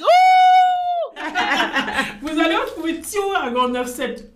Vous 2.23 2.41
allez 2.41 2.57
retrouver 2.57 3.01
Thio 3.01 3.33
Aragon 3.35 3.69
971 3.69 4.35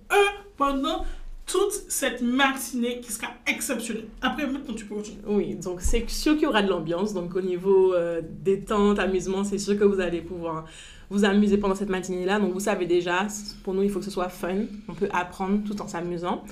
pendant 0.56 1.04
toute 1.48 1.72
cette 1.88 2.20
matinée 2.20 3.00
qui 3.00 3.10
sera 3.10 3.28
exceptionnelle. 3.46 4.06
Après, 4.20 4.46
maintenant, 4.46 4.74
tu 4.74 4.84
peux 4.84 4.94
continuer. 4.94 5.20
Oui, 5.26 5.54
donc 5.54 5.80
c'est 5.80 6.08
sûr 6.08 6.34
qu'il 6.34 6.44
y 6.44 6.46
aura 6.46 6.62
de 6.62 6.68
l'ambiance. 6.68 7.14
Donc 7.14 7.34
au 7.34 7.40
niveau 7.40 7.94
euh, 7.94 8.20
détente, 8.44 8.98
amusement, 8.98 9.44
c'est 9.44 9.58
sûr 9.58 9.78
que 9.78 9.84
vous 9.84 10.00
allez 10.00 10.20
pouvoir 10.20 10.66
vous 11.10 11.24
amuser 11.24 11.56
pendant 11.56 11.74
cette 11.74 11.88
matinée-là. 11.88 12.38
Donc 12.38 12.52
vous 12.52 12.60
savez 12.60 12.86
déjà, 12.86 13.26
pour 13.64 13.74
nous, 13.74 13.82
il 13.82 13.90
faut 13.90 13.98
que 13.98 14.04
ce 14.04 14.10
soit 14.10 14.28
fun. 14.28 14.66
On 14.88 14.94
peut 14.94 15.08
apprendre 15.12 15.60
tout 15.66 15.80
en 15.80 15.88
s'amusant. 15.88 16.44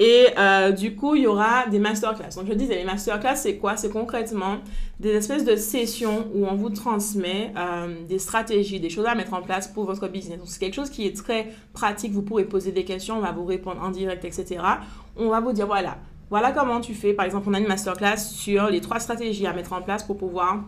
Et 0.00 0.26
euh, 0.36 0.72
du 0.72 0.96
coup, 0.96 1.14
il 1.14 1.22
y 1.22 1.26
aura 1.26 1.66
des 1.68 1.78
masterclass. 1.78 2.34
Donc 2.36 2.46
je 2.48 2.54
disais, 2.54 2.74
les 2.74 2.84
masterclass, 2.84 3.36
c'est 3.36 3.56
quoi? 3.56 3.76
C'est 3.76 3.90
concrètement 3.90 4.56
des 4.98 5.10
espèces 5.10 5.44
de 5.44 5.54
sessions 5.54 6.26
où 6.34 6.46
on 6.46 6.54
vous 6.56 6.70
transmet 6.70 7.52
euh, 7.56 7.94
des 8.08 8.18
stratégies, 8.18 8.80
des 8.80 8.90
choses 8.90 9.06
à 9.06 9.14
mettre 9.14 9.34
en 9.34 9.42
place 9.42 9.68
pour 9.68 9.84
votre 9.84 10.08
business. 10.08 10.38
Donc 10.38 10.48
c'est 10.48 10.58
quelque 10.58 10.74
chose 10.74 10.90
qui 10.90 11.06
est 11.06 11.16
très 11.16 11.52
pratique. 11.72 12.12
Vous 12.12 12.22
pourrez 12.22 12.44
poser 12.44 12.72
des 12.72 12.84
questions, 12.84 13.18
on 13.18 13.20
va 13.20 13.30
vous 13.30 13.44
répondre 13.44 13.80
en 13.82 13.90
direct, 13.90 14.24
etc. 14.24 14.60
On 15.16 15.28
va 15.28 15.40
vous 15.40 15.52
dire, 15.52 15.66
voilà, 15.66 15.98
voilà 16.28 16.50
comment 16.50 16.80
tu 16.80 16.94
fais. 16.94 17.12
Par 17.12 17.24
exemple, 17.24 17.46
on 17.48 17.54
a 17.54 17.60
une 17.60 17.68
masterclass 17.68 18.16
sur 18.16 18.68
les 18.70 18.80
trois 18.80 18.98
stratégies 18.98 19.46
à 19.46 19.52
mettre 19.52 19.74
en 19.74 19.82
place 19.82 20.02
pour 20.02 20.16
pouvoir, 20.16 20.64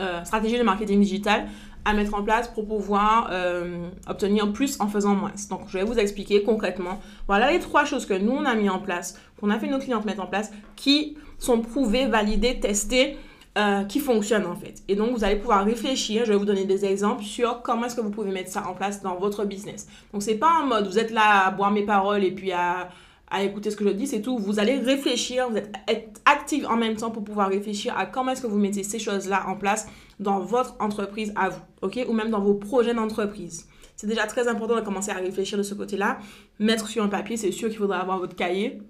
euh, 0.00 0.24
stratégie 0.24 0.56
de 0.56 0.62
marketing 0.62 1.00
digital 1.00 1.48
à 1.84 1.94
mettre 1.94 2.14
en 2.14 2.22
place 2.22 2.48
pour 2.48 2.66
pouvoir 2.66 3.28
euh, 3.30 3.88
obtenir 4.08 4.52
plus 4.52 4.80
en 4.80 4.88
faisant 4.88 5.14
moins. 5.14 5.32
Donc, 5.50 5.62
je 5.68 5.78
vais 5.78 5.84
vous 5.84 5.98
expliquer 5.98 6.42
concrètement. 6.42 7.00
Voilà 7.26 7.50
les 7.50 7.58
trois 7.58 7.84
choses 7.84 8.06
que 8.06 8.14
nous, 8.14 8.32
on 8.32 8.44
a 8.44 8.54
mis 8.54 8.68
en 8.68 8.78
place, 8.78 9.18
qu'on 9.40 9.50
a 9.50 9.58
fait 9.58 9.68
nos 9.68 9.78
clientes 9.78 10.04
mettre 10.04 10.22
en 10.22 10.26
place, 10.26 10.50
qui 10.76 11.16
sont 11.38 11.60
prouvées, 11.60 12.06
validées, 12.06 12.60
testées, 12.60 13.16
euh, 13.56 13.84
qui 13.84 14.00
fonctionnent 14.00 14.46
en 14.46 14.56
fait. 14.56 14.82
Et 14.88 14.94
donc, 14.94 15.12
vous 15.12 15.24
allez 15.24 15.36
pouvoir 15.36 15.64
réfléchir. 15.64 16.24
Je 16.24 16.32
vais 16.32 16.38
vous 16.38 16.44
donner 16.44 16.64
des 16.64 16.84
exemples 16.84 17.24
sur 17.24 17.62
comment 17.62 17.86
est-ce 17.86 17.96
que 17.96 18.00
vous 18.00 18.10
pouvez 18.10 18.30
mettre 18.30 18.50
ça 18.50 18.66
en 18.68 18.74
place 18.74 19.02
dans 19.02 19.16
votre 19.16 19.44
business. 19.44 19.88
Donc, 20.12 20.22
c'est 20.22 20.36
pas 20.36 20.60
en 20.62 20.66
mode 20.66 20.86
vous 20.86 20.98
êtes 20.98 21.10
là 21.10 21.46
à 21.46 21.50
boire 21.50 21.70
mes 21.70 21.84
paroles 21.84 22.24
et 22.24 22.32
puis 22.32 22.52
à 22.52 22.88
à 23.30 23.42
écouter 23.42 23.70
ce 23.70 23.76
que 23.76 23.84
je 23.84 23.90
dis, 23.90 24.06
c'est 24.06 24.22
tout. 24.22 24.38
Vous 24.38 24.58
allez 24.58 24.78
réfléchir, 24.78 25.48
vous 25.50 25.56
êtes 25.56 25.72
être 25.86 26.20
active 26.24 26.66
en 26.66 26.76
même 26.76 26.96
temps 26.96 27.10
pour 27.10 27.24
pouvoir 27.24 27.48
réfléchir 27.48 27.94
à 27.96 28.06
comment 28.06 28.32
est-ce 28.32 28.42
que 28.42 28.46
vous 28.46 28.58
mettez 28.58 28.82
ces 28.82 28.98
choses-là 28.98 29.44
en 29.48 29.56
place 29.56 29.88
dans 30.20 30.40
votre 30.40 30.74
entreprise 30.80 31.32
à 31.36 31.48
vous, 31.50 31.60
ok 31.82 32.04
Ou 32.08 32.12
même 32.12 32.30
dans 32.30 32.40
vos 32.40 32.54
projets 32.54 32.94
d'entreprise. 32.94 33.66
C'est 33.96 34.06
déjà 34.06 34.26
très 34.26 34.46
important 34.48 34.76
de 34.76 34.80
commencer 34.80 35.10
à 35.10 35.14
réfléchir 35.14 35.58
de 35.58 35.62
ce 35.64 35.74
côté-là. 35.74 36.18
Mettre 36.60 36.86
sur 36.88 37.02
un 37.02 37.08
papier, 37.08 37.36
c'est 37.36 37.50
sûr 37.52 37.68
qu'il 37.68 37.78
faudra 37.78 37.98
avoir 37.98 38.18
votre 38.18 38.36
cahier 38.36 38.80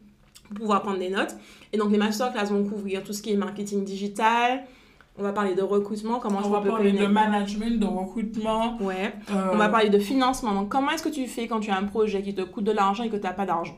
pour 0.48 0.58
pouvoir 0.58 0.82
prendre 0.82 0.98
des 0.98 1.08
notes. 1.10 1.34
Et 1.72 1.78
donc, 1.78 1.90
les 1.90 1.98
masterclass 1.98 2.46
vont 2.46 2.64
couvrir 2.64 3.02
tout 3.04 3.12
ce 3.12 3.22
qui 3.22 3.32
est 3.32 3.36
marketing 3.36 3.84
digital. 3.84 4.64
On 5.18 5.22
va 5.22 5.32
parler 5.32 5.54
de 5.54 5.62
recrutement, 5.62 6.18
comment 6.20 6.40
On 6.44 6.48
va 6.50 6.60
parler 6.60 6.92
de 6.92 7.06
management, 7.06 7.80
de 7.80 7.86
recrutement. 7.86 8.76
Ouais. 8.80 9.12
euh, 9.30 9.50
On 9.52 9.56
va 9.56 9.68
parler 9.68 9.88
de 9.90 9.98
financement. 9.98 10.52
Donc, 10.54 10.68
comment 10.68 10.90
est-ce 10.90 11.02
que 11.02 11.08
tu 11.08 11.26
fais 11.26 11.48
quand 11.48 11.60
tu 11.60 11.70
as 11.70 11.76
un 11.76 11.84
projet 11.84 12.22
qui 12.22 12.34
te 12.34 12.42
coûte 12.42 12.64
de 12.64 12.72
l'argent 12.72 13.02
et 13.02 13.10
que 13.10 13.16
tu 13.16 13.22
n'as 13.22 13.32
pas 13.32 13.44
d'argent? 13.46 13.76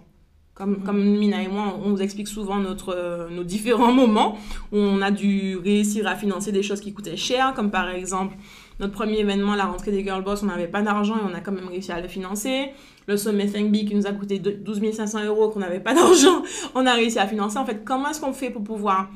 Comme, 0.84 1.02
Mina 1.18 1.42
et 1.42 1.48
moi, 1.48 1.76
on 1.84 1.90
vous 1.90 2.02
explique 2.02 2.28
souvent 2.28 2.56
notre, 2.56 2.94
euh, 2.94 3.28
nos 3.30 3.44
différents 3.44 3.92
moments 3.92 4.36
où 4.72 4.76
on 4.78 5.00
a 5.02 5.10
dû 5.10 5.56
réussir 5.56 6.06
à 6.06 6.14
financer 6.16 6.52
des 6.52 6.62
choses 6.62 6.80
qui 6.80 6.92
coûtaient 6.92 7.16
cher, 7.16 7.52
comme 7.54 7.70
par 7.70 7.88
exemple 7.90 8.36
notre 8.78 8.92
premier 8.94 9.18
événement, 9.18 9.54
la 9.54 9.66
rentrée 9.66 9.90
des 9.90 10.02
Girl 10.02 10.22
Boss, 10.24 10.42
on 10.42 10.46
n'avait 10.46 10.66
pas 10.68 10.80
d'argent 10.82 11.16
et 11.16 11.30
on 11.30 11.34
a 11.34 11.40
quand 11.40 11.52
même 11.52 11.68
réussi 11.68 11.92
à 11.92 12.00
le 12.00 12.08
financer. 12.08 12.70
Le 13.06 13.16
sommet 13.16 13.46
Think 13.46 13.70
Big 13.72 13.88
qui 13.88 13.94
nous 13.94 14.06
a 14.06 14.12
coûté 14.12 14.38
de- 14.38 14.50
12 14.52 14.80
500 14.92 15.24
euros, 15.26 15.48
qu'on 15.50 15.60
n'avait 15.60 15.80
pas 15.80 15.94
d'argent, 16.00 16.42
on 16.74 16.86
a 16.86 16.94
réussi 16.94 17.18
à 17.18 17.26
financer. 17.26 17.58
En 17.58 17.66
fait, 17.66 17.84
comment 17.84 18.08
est-ce 18.10 18.20
qu'on 18.20 18.32
fait 18.32 18.50
pour 18.50 18.62
pouvoir 18.64 19.08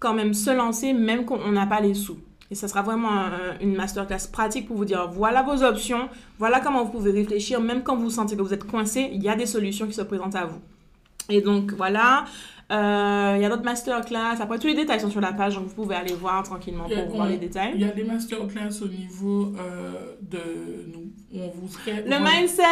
quand 0.00 0.14
même 0.14 0.34
se 0.34 0.50
lancer, 0.50 0.92
même 0.92 1.24
qu'on 1.24 1.52
n'a 1.52 1.66
pas 1.66 1.80
les 1.80 1.94
sous? 1.94 2.18
Et 2.50 2.54
ça 2.54 2.66
sera 2.68 2.82
vraiment 2.82 3.10
un- 3.12 3.58
une 3.62 3.74
masterclass 3.76 4.26
pratique 4.30 4.66
pour 4.66 4.76
vous 4.76 4.84
dire 4.84 5.08
voilà 5.10 5.42
vos 5.42 5.62
options, 5.62 6.08
voilà 6.38 6.60
comment 6.60 6.84
vous 6.84 6.90
pouvez 6.90 7.10
réfléchir, 7.12 7.60
même 7.60 7.82
quand 7.82 7.96
vous 7.96 8.10
sentez 8.10 8.36
que 8.36 8.42
vous 8.42 8.52
êtes 8.52 8.64
coincé, 8.64 9.08
il 9.12 9.22
y 9.22 9.28
a 9.28 9.36
des 9.36 9.46
solutions 9.46 9.86
qui 9.86 9.94
se 9.94 10.02
présentent 10.02 10.34
à 10.34 10.44
vous. 10.46 10.58
Et 11.28 11.40
donc 11.40 11.72
voilà, 11.72 12.24
Euh, 12.70 13.34
il 13.36 13.42
y 13.42 13.44
a 13.44 13.50
d'autres 13.50 13.64
masterclass. 13.64 14.40
Après, 14.40 14.58
tous 14.58 14.66
les 14.68 14.74
détails 14.74 14.98
sont 14.98 15.10
sur 15.10 15.20
la 15.20 15.34
page, 15.34 15.56
donc 15.56 15.64
vous 15.66 15.74
pouvez 15.74 15.94
aller 15.94 16.14
voir 16.14 16.42
tranquillement 16.42 16.84
pour 16.88 17.16
voir 17.16 17.28
les 17.28 17.36
détails. 17.36 17.72
Il 17.74 17.82
y 17.82 17.84
a 17.84 17.88
des 17.88 18.04
masterclass 18.04 18.80
au 18.82 18.88
niveau 18.88 19.52
euh, 19.58 20.14
de 20.22 20.40
nous. 20.90 21.10
On 21.34 21.50
vous 21.54 21.68
serait. 21.68 22.02
Le 22.06 22.16
mindset 22.18 22.62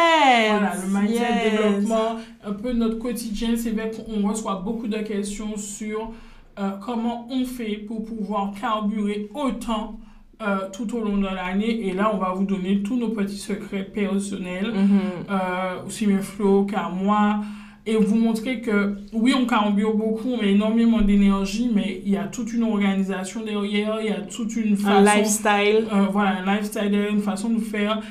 Voilà, 0.49 0.71
le 0.83 0.99
mindset, 0.99 1.21
Yes. 1.21 1.51
développement, 1.51 2.15
un 2.43 2.53
peu 2.53 2.73
notre 2.73 2.97
quotidien, 2.97 3.49
c'est 3.55 3.71
vrai 3.71 3.91
qu'on 3.91 4.27
reçoit 4.27 4.55
beaucoup 4.65 4.87
de 4.87 4.97
questions 4.97 5.55
sur 5.55 6.11
euh, 6.57 6.71
comment 6.83 7.27
on 7.29 7.45
fait 7.45 7.75
pour 7.87 8.03
pouvoir 8.03 8.53
carburer 8.59 9.29
autant 9.35 9.99
euh, 10.41 10.67
tout 10.73 10.95
au 10.97 11.01
long 11.01 11.17
de 11.17 11.25
l'année. 11.27 11.87
Et 11.87 11.93
là, 11.93 12.09
on 12.11 12.17
va 12.17 12.31
vous 12.33 12.45
donner 12.45 12.81
tous 12.81 12.97
nos 12.97 13.09
petits 13.09 13.37
secrets 13.37 13.83
personnels, 13.83 14.71
Mhm. 14.73 14.99
euh, 15.29 15.85
aussi 15.85 16.07
mes 16.07 16.23
flots 16.23 16.65
qu'à 16.65 16.89
moi, 16.89 17.41
et 17.85 17.95
vous 17.95 18.15
montrer 18.15 18.61
que 18.61 18.95
oui, 19.13 19.33
on 19.35 19.45
carbure 19.45 19.95
beaucoup, 19.95 20.29
on 20.29 20.37
met 20.41 20.51
énormément 20.51 21.01
d'énergie, 21.01 21.69
mais 21.73 22.01
il 22.05 22.11
y 22.11 22.17
a 22.17 22.25
toute 22.25 22.53
une 22.53 22.63
organisation 22.63 23.43
derrière, 23.43 23.97
il 24.01 24.07
y 24.07 24.13
a 24.13 24.21
toute 24.21 24.55
une 24.55 24.73
Un 24.73 24.77
façon 24.77 25.17
lifestyle. 25.17 25.87
euh, 25.93 26.05
voilà, 26.11 26.37
un 26.41 26.55
lifestyle, 26.55 26.93
une 27.11 27.21
façon 27.21 27.49
de 27.49 27.59
faire, 27.59 28.01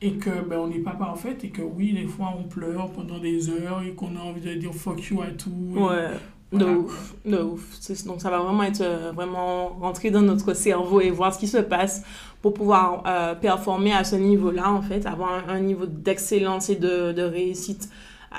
et 0.00 0.12
que 0.12 0.30
ben, 0.48 0.58
on 0.60 0.68
n'est 0.68 0.78
pas 0.78 0.92
parfait, 0.92 1.36
et 1.42 1.48
que 1.50 1.62
oui, 1.62 1.92
des 1.92 2.06
fois 2.06 2.34
on 2.38 2.44
pleure 2.44 2.90
pendant 2.92 3.18
des 3.18 3.50
heures, 3.50 3.82
et 3.86 3.92
qu'on 3.92 4.16
a 4.16 4.20
envie 4.20 4.40
de 4.40 4.54
dire 4.54 4.72
fuck 4.72 5.02
you 5.10 5.20
à 5.20 5.26
tout. 5.26 5.50
Ouais. 5.74 6.08
De 6.50 6.64
ouf, 6.64 7.14
de 7.26 7.36
ouf. 7.36 7.62
Donc 8.06 8.22
ça 8.22 8.30
va 8.30 8.38
vraiment 8.38 8.62
être 8.62 8.80
euh, 8.80 9.12
vraiment 9.14 9.68
rentrer 9.80 10.10
dans 10.10 10.22
notre 10.22 10.54
cerveau 10.54 11.02
et 11.02 11.10
voir 11.10 11.34
ce 11.34 11.38
qui 11.38 11.46
se 11.46 11.58
passe 11.58 12.02
pour 12.40 12.54
pouvoir 12.54 13.02
euh, 13.06 13.34
performer 13.34 13.92
à 13.92 14.02
ce 14.02 14.16
niveau-là 14.16 14.72
en 14.72 14.80
fait, 14.80 15.04
avoir 15.04 15.30
un, 15.46 15.52
un 15.56 15.60
niveau 15.60 15.84
d'excellence 15.84 16.70
et 16.70 16.76
de, 16.76 17.12
de 17.12 17.20
réussite 17.20 17.90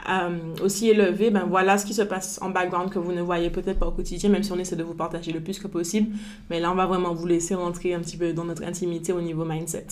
euh, 0.10 0.30
aussi 0.64 0.90
élevé. 0.90 1.30
Ben 1.32 1.46
voilà 1.50 1.78
ce 1.78 1.86
qui 1.86 1.94
se 1.94 2.02
passe 2.04 2.40
en 2.42 2.50
background 2.50 2.90
que 2.92 3.00
vous 3.00 3.12
ne 3.12 3.22
voyez 3.22 3.50
peut-être 3.50 3.80
pas 3.80 3.88
au 3.88 3.92
quotidien, 3.92 4.30
même 4.30 4.44
si 4.44 4.52
on 4.52 4.58
essaie 4.60 4.76
de 4.76 4.84
vous 4.84 4.94
partager 4.94 5.32
le 5.32 5.40
plus 5.42 5.60
que 5.60 5.68
possible. 5.68 6.16
Mais 6.50 6.60
là 6.60 6.72
on 6.72 6.76
va 6.76 6.86
vraiment 6.86 7.14
vous 7.14 7.26
laisser 7.28 7.56
rentrer 7.56 7.94
un 7.94 8.00
petit 8.00 8.18
peu 8.18 8.34
dans 8.34 8.46
notre 8.46 8.64
intimité 8.64 9.14
au 9.14 9.22
niveau 9.22 9.46
mindset. 9.46 9.88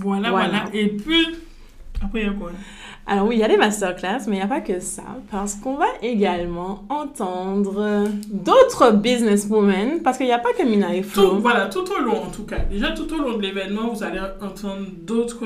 Voilà, 0.00 0.30
Voilà. 0.30 0.48
voilà. 0.48 0.64
Et 0.74 0.88
puis, 0.88 1.26
après, 2.02 2.22
il 2.22 2.26
y 2.26 2.28
a 2.28 2.32
quoi? 2.32 2.50
Alors 3.06 3.28
oui, 3.28 3.36
il 3.36 3.38
y 3.38 3.44
a 3.44 3.48
les 3.48 3.56
masterclass, 3.56 4.26
mais 4.26 4.34
il 4.34 4.38
n'y 4.38 4.42
a 4.42 4.48
pas 4.48 4.60
que 4.60 4.80
ça, 4.80 5.04
parce 5.30 5.54
qu'on 5.54 5.76
va 5.76 5.86
également 6.02 6.84
entendre 6.88 8.04
d'autres 8.28 8.90
businesswomen, 8.90 10.02
parce 10.02 10.16
qu'il 10.18 10.26
n'y 10.26 10.32
a 10.32 10.40
pas 10.40 10.52
que 10.52 10.64
Mina 10.64 10.92
et 10.92 11.02
tout, 11.02 11.08
Flo. 11.10 11.38
Voilà, 11.38 11.66
tout 11.66 11.84
au 11.88 12.00
long 12.02 12.24
en 12.24 12.30
tout 12.30 12.42
cas. 12.44 12.58
Déjà, 12.68 12.90
tout 12.90 13.06
au 13.14 13.18
long 13.18 13.36
de 13.36 13.42
l'événement, 13.42 13.92
vous 13.92 14.02
allez 14.02 14.18
entendre 14.42 14.86
d'autres 15.02 15.44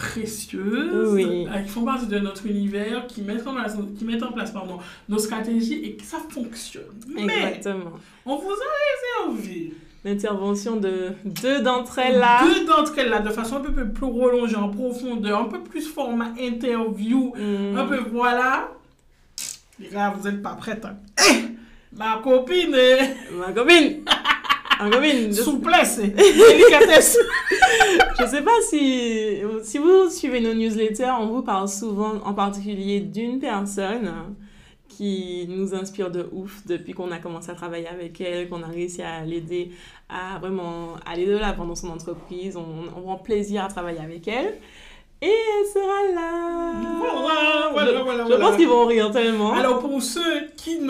précieuses 0.00 1.12
Oui. 1.12 1.46
euh, 1.54 1.58
qui 1.60 1.68
font 1.68 1.84
partie 1.84 2.06
de 2.06 2.18
notre 2.18 2.46
univers, 2.46 3.06
qui 3.06 3.22
mettent 3.22 3.46
en 3.46 3.54
place, 3.54 3.76
qui 3.98 4.04
mettent 4.04 4.22
en 4.22 4.32
place 4.32 4.50
pardon, 4.50 4.78
nos 5.08 5.18
stratégies 5.18 5.80
et 5.84 5.96
que 5.96 6.02
ça 6.04 6.18
fonctionne. 6.28 6.84
Mais 7.08 7.22
Exactement. 7.56 7.92
on 8.26 8.36
vous 8.36 8.50
a 8.50 9.26
réservé 9.28 9.74
L'intervention 10.02 10.76
de 10.76 11.08
deux 11.26 11.60
d'entre 11.60 11.98
elles 11.98 12.18
là. 12.18 12.42
deux 12.42 12.64
d'entre 12.64 12.98
elles 12.98 13.10
là 13.10 13.18
de 13.20 13.28
façon 13.28 13.56
un 13.56 13.60
peu 13.60 13.72
plus 13.72 13.90
prolongée, 13.92 14.56
en 14.56 14.70
profondeur, 14.70 15.38
un 15.40 15.44
peu 15.44 15.60
plus 15.60 15.86
format 15.86 16.32
interview, 16.40 17.34
Mm. 17.36 17.76
un 17.76 17.86
peu 17.86 17.98
voilà. 18.10 18.70
Les 19.78 19.88
gars, 19.88 20.14
vous 20.16 20.26
n'êtes 20.28 20.42
pas 20.42 20.54
prêts. 20.54 20.80
hein. 20.84 20.96
Eh, 21.28 21.44
ma 21.96 22.20
copine, 22.22 22.74
eh, 22.74 23.34
Ma 23.38 23.52
copine 23.52 24.00
Ma 24.82 24.90
copine 24.90 25.32
je, 25.32 25.42
souplesse, 25.42 25.98
délicatesse. 26.00 27.18
je 28.18 28.26
sais 28.26 28.42
pas 28.42 28.60
si, 28.68 29.38
si 29.62 29.78
vous 29.78 30.08
suivez 30.08 30.40
nos 30.40 30.54
newsletters, 30.54 31.12
on 31.20 31.26
vous 31.26 31.42
parle 31.42 31.68
souvent 31.68 32.14
en 32.24 32.34
particulier 32.34 33.00
d'une 33.00 33.38
personne 33.38 34.10
qui 34.88 35.46
nous 35.48 35.74
inspire 35.74 36.10
de 36.10 36.28
ouf 36.32 36.66
depuis 36.66 36.92
qu'on 36.92 37.10
a 37.10 37.18
commencé 37.18 37.50
à 37.50 37.54
travailler 37.54 37.88
avec 37.88 38.20
elle, 38.20 38.48
qu'on 38.48 38.62
a 38.62 38.66
réussi 38.66 39.02
à 39.02 39.24
l'aider 39.24 39.70
à 40.08 40.38
vraiment 40.38 40.94
aller 41.06 41.26
de 41.26 41.36
l'avant 41.36 41.64
dans 41.64 41.74
son 41.74 41.88
entreprise. 41.88 42.56
On, 42.56 42.84
on 42.96 43.02
prend 43.02 43.16
plaisir 43.16 43.64
à 43.64 43.68
travailler 43.68 44.00
avec 44.00 44.26
elle. 44.28 44.58
Et 45.22 45.26
elle 45.28 45.66
sera 45.66 46.14
là. 46.14 46.72
Voilà, 46.98 47.68
voilà, 47.72 47.98
je, 47.98 48.02
voilà, 48.02 48.26
je 48.28 48.34
pense 48.34 48.56
qu'ils 48.56 48.68
vont 48.68 48.86
rire 48.86 49.10
tellement. 49.10 49.52
Alors 49.52 49.80
pour 49.80 50.02
ceux 50.02 50.48
qui, 50.56 50.80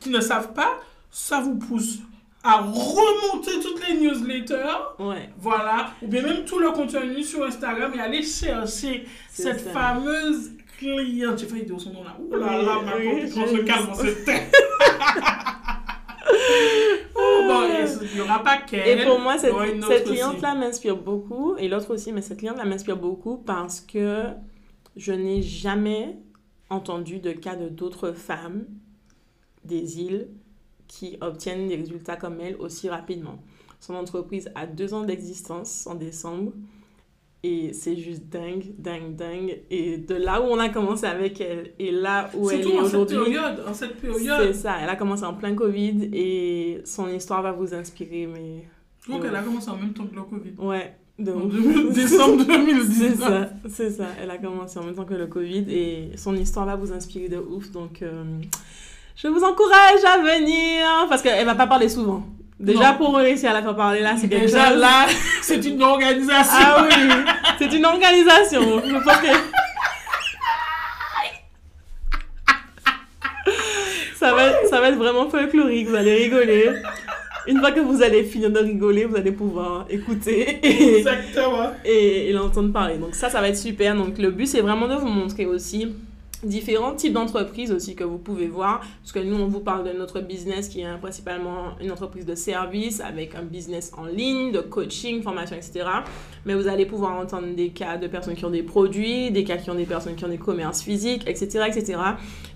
qui 0.00 0.10
ne 0.10 0.20
savent 0.20 0.52
pas, 0.54 0.80
ça 1.10 1.40
vous 1.40 1.56
pousse 1.56 1.98
à 2.48 2.60
remonter 2.62 3.58
toutes 3.60 3.86
les 3.88 3.94
newsletters, 3.96 4.76
Ouais. 5.00 5.30
voilà, 5.38 5.90
ou 6.02 6.06
bien 6.06 6.22
même 6.22 6.44
tout 6.44 6.58
le 6.58 6.70
contenu 6.70 7.22
sur 7.22 7.44
Instagram 7.44 7.92
et 7.96 8.00
aller 8.00 8.22
chercher 8.22 9.04
cette 9.30 9.60
ça. 9.60 9.70
fameuse 9.70 10.52
cliente. 10.78 11.38
J'ai 11.38 11.46
failli 11.46 11.64
dire 11.64 11.80
son 11.80 11.92
nom 11.92 12.04
là. 12.04 12.16
Ouh 12.20 12.36
là 12.36 12.62
là, 12.62 12.78
Oui, 12.78 12.84
ma 12.84 12.96
oui, 12.96 13.32
on 13.36 13.46
se 13.56 13.62
calme, 13.62 13.86
on 13.90 13.94
se 13.94 14.24
tait. 14.24 14.42
oh, 17.14 17.44
bon, 17.48 17.62
il 18.02 18.14
n'y 18.14 18.20
aura 18.20 18.42
pas 18.42 18.58
qu'elle. 18.58 19.00
Et 19.00 19.04
pour 19.04 19.18
moi, 19.18 19.36
y 19.36 19.40
cette, 19.40 19.54
cette 19.88 20.04
cliente-là 20.04 20.54
m'inspire 20.54 20.96
beaucoup, 20.96 21.56
et 21.58 21.68
l'autre 21.68 21.92
aussi, 21.94 22.12
mais 22.12 22.22
cette 22.22 22.38
cliente-là 22.38 22.64
m'inspire 22.64 22.96
beaucoup 22.96 23.36
parce 23.38 23.80
que 23.80 24.24
je 24.96 25.12
n'ai 25.12 25.42
jamais 25.42 26.16
entendu 26.70 27.18
de 27.20 27.32
cas 27.32 27.54
de 27.56 27.68
d'autres 27.68 28.12
femmes 28.12 28.64
des 29.64 30.00
îles 30.00 30.28
qui 30.88 31.16
obtiennent 31.20 31.68
des 31.68 31.76
résultats 31.76 32.16
comme 32.16 32.40
elle 32.40 32.56
aussi 32.56 32.88
rapidement. 32.88 33.42
Son 33.80 33.94
entreprise 33.94 34.50
a 34.54 34.66
deux 34.66 34.94
ans 34.94 35.02
d'existence 35.04 35.86
en 35.86 35.94
décembre. 35.94 36.52
Et 37.42 37.72
c'est 37.74 37.94
juste 37.96 38.24
dingue, 38.28 38.64
dingue, 38.78 39.14
dingue. 39.14 39.60
Et 39.70 39.98
de 39.98 40.14
là 40.16 40.40
où 40.40 40.46
on 40.46 40.58
a 40.58 40.68
commencé 40.68 41.06
avec 41.06 41.40
elle 41.40 41.72
et 41.78 41.92
là 41.92 42.28
où 42.34 42.50
elle 42.50 42.62
est 42.62 42.66
en 42.78 42.84
cette 42.84 42.94
aujourd'hui, 42.94 43.16
période, 43.34 43.62
en 43.68 43.74
cette 43.74 43.92
c'est 44.00 44.08
période. 44.08 44.52
ça. 44.54 44.76
Elle 44.82 44.88
a 44.88 44.96
commencé 44.96 45.22
en 45.24 45.34
plein 45.34 45.54
Covid 45.54 46.10
et 46.12 46.80
son 46.84 47.08
histoire 47.08 47.42
va 47.42 47.52
vous 47.52 47.72
inspirer, 47.72 48.26
mais 48.26 48.64
Donc 49.08 49.22
elle 49.24 49.36
a 49.36 49.42
commencé 49.42 49.70
en 49.70 49.76
même 49.76 49.92
temps 49.92 50.06
que 50.06 50.16
le 50.16 50.22
Covid. 50.22 50.52
Ouais, 50.58 50.96
de 51.20 51.30
En 51.30 51.42
ouf. 51.42 51.52
2000 51.52 51.92
décembre 51.92 52.42
C'est 52.48 52.56
2019. 52.56 53.18
ça, 53.20 53.50
c'est 53.68 53.90
ça. 53.90 54.06
Elle 54.20 54.30
a 54.30 54.38
commencé 54.38 54.78
en 54.80 54.84
même 54.84 54.94
temps 54.96 55.04
que 55.04 55.14
le 55.14 55.26
Covid 55.28 55.66
et 55.68 56.10
son 56.16 56.34
histoire 56.34 56.66
va 56.66 56.74
vous 56.74 56.92
inspirer 56.92 57.28
de 57.28 57.36
ouf. 57.38 57.70
Donc, 57.70 58.02
euh, 58.02 58.24
je 59.16 59.28
vous 59.28 59.42
encourage 59.42 60.04
à 60.04 60.18
venir 60.18 60.84
parce 61.08 61.22
qu'elle 61.22 61.44
va 61.46 61.54
pas 61.54 61.66
parler 61.66 61.88
souvent. 61.88 62.22
Déjà, 62.58 62.92
Non. 62.92 62.96
pour 62.98 63.16
réussir 63.16 63.50
à 63.50 63.52
la 63.54 63.62
faire 63.62 63.76
parler 63.76 64.00
là, 64.00 64.14
c'est 64.18 64.28
quelque 64.28 64.46
Déjà 64.46 64.70
chose. 64.70 64.78
là, 64.78 65.06
c'est 65.42 65.64
une 65.66 65.82
organisation. 65.82 66.44
Ah 66.58 66.86
oui, 66.88 67.08
c'est 67.58 67.72
une 67.72 67.84
organisation. 67.84 68.62
Je 68.84 69.04
pense 69.04 69.16
que. 69.18 69.26
Ça 74.16 74.34
va, 74.34 74.46
être, 74.46 74.68
ça 74.70 74.80
va 74.80 74.88
être 74.88 74.96
vraiment 74.96 75.28
folklorique, 75.28 75.88
vous 75.88 75.94
allez 75.94 76.14
rigoler. 76.24 76.70
Une 77.46 77.58
fois 77.60 77.70
que 77.70 77.80
vous 77.80 78.02
allez 78.02 78.24
finir 78.24 78.50
de 78.50 78.58
rigoler, 78.58 79.04
vous 79.04 79.14
allez 79.16 79.30
pouvoir 79.30 79.84
écouter 79.90 80.58
et, 80.62 80.98
Exactement. 80.98 81.70
et, 81.84 82.30
et 82.30 82.32
l'entendre 82.32 82.72
parler. 82.72 82.96
Donc 82.96 83.14
ça, 83.14 83.28
ça 83.30 83.40
va 83.40 83.48
être 83.48 83.56
super. 83.58 83.94
Donc 83.94 84.18
le 84.18 84.30
but, 84.30 84.46
c'est 84.46 84.62
vraiment 84.62 84.88
de 84.88 84.94
vous 84.94 85.06
montrer 85.06 85.46
aussi 85.46 85.94
différents 86.46 86.94
types 86.94 87.12
d'entreprises 87.12 87.72
aussi 87.72 87.94
que 87.94 88.04
vous 88.04 88.18
pouvez 88.18 88.46
voir. 88.46 88.80
Parce 89.02 89.12
que 89.12 89.18
nous, 89.18 89.36
on 89.36 89.48
vous 89.48 89.60
parle 89.60 89.84
de 89.84 89.92
notre 89.92 90.20
business 90.20 90.68
qui 90.68 90.80
est 90.80 90.98
principalement 90.98 91.76
une 91.80 91.90
entreprise 91.90 92.26
de 92.26 92.34
service 92.34 93.00
avec 93.00 93.34
un 93.34 93.42
business 93.42 93.92
en 93.96 94.04
ligne, 94.04 94.52
de 94.52 94.60
coaching, 94.60 95.22
formation, 95.22 95.56
etc. 95.56 95.86
Mais 96.44 96.54
vous 96.54 96.68
allez 96.68 96.86
pouvoir 96.86 97.18
entendre 97.18 97.54
des 97.54 97.70
cas 97.70 97.96
de 97.96 98.06
personnes 98.06 98.34
qui 98.34 98.44
ont 98.44 98.50
des 98.50 98.62
produits, 98.62 99.30
des 99.30 99.44
cas 99.44 99.56
qui 99.56 99.70
ont 99.70 99.74
des 99.74 99.84
personnes 99.84 100.14
qui 100.14 100.24
ont 100.24 100.28
des 100.28 100.38
commerces 100.38 100.82
physiques, 100.82 101.24
etc. 101.26 101.64
etc. 101.68 101.98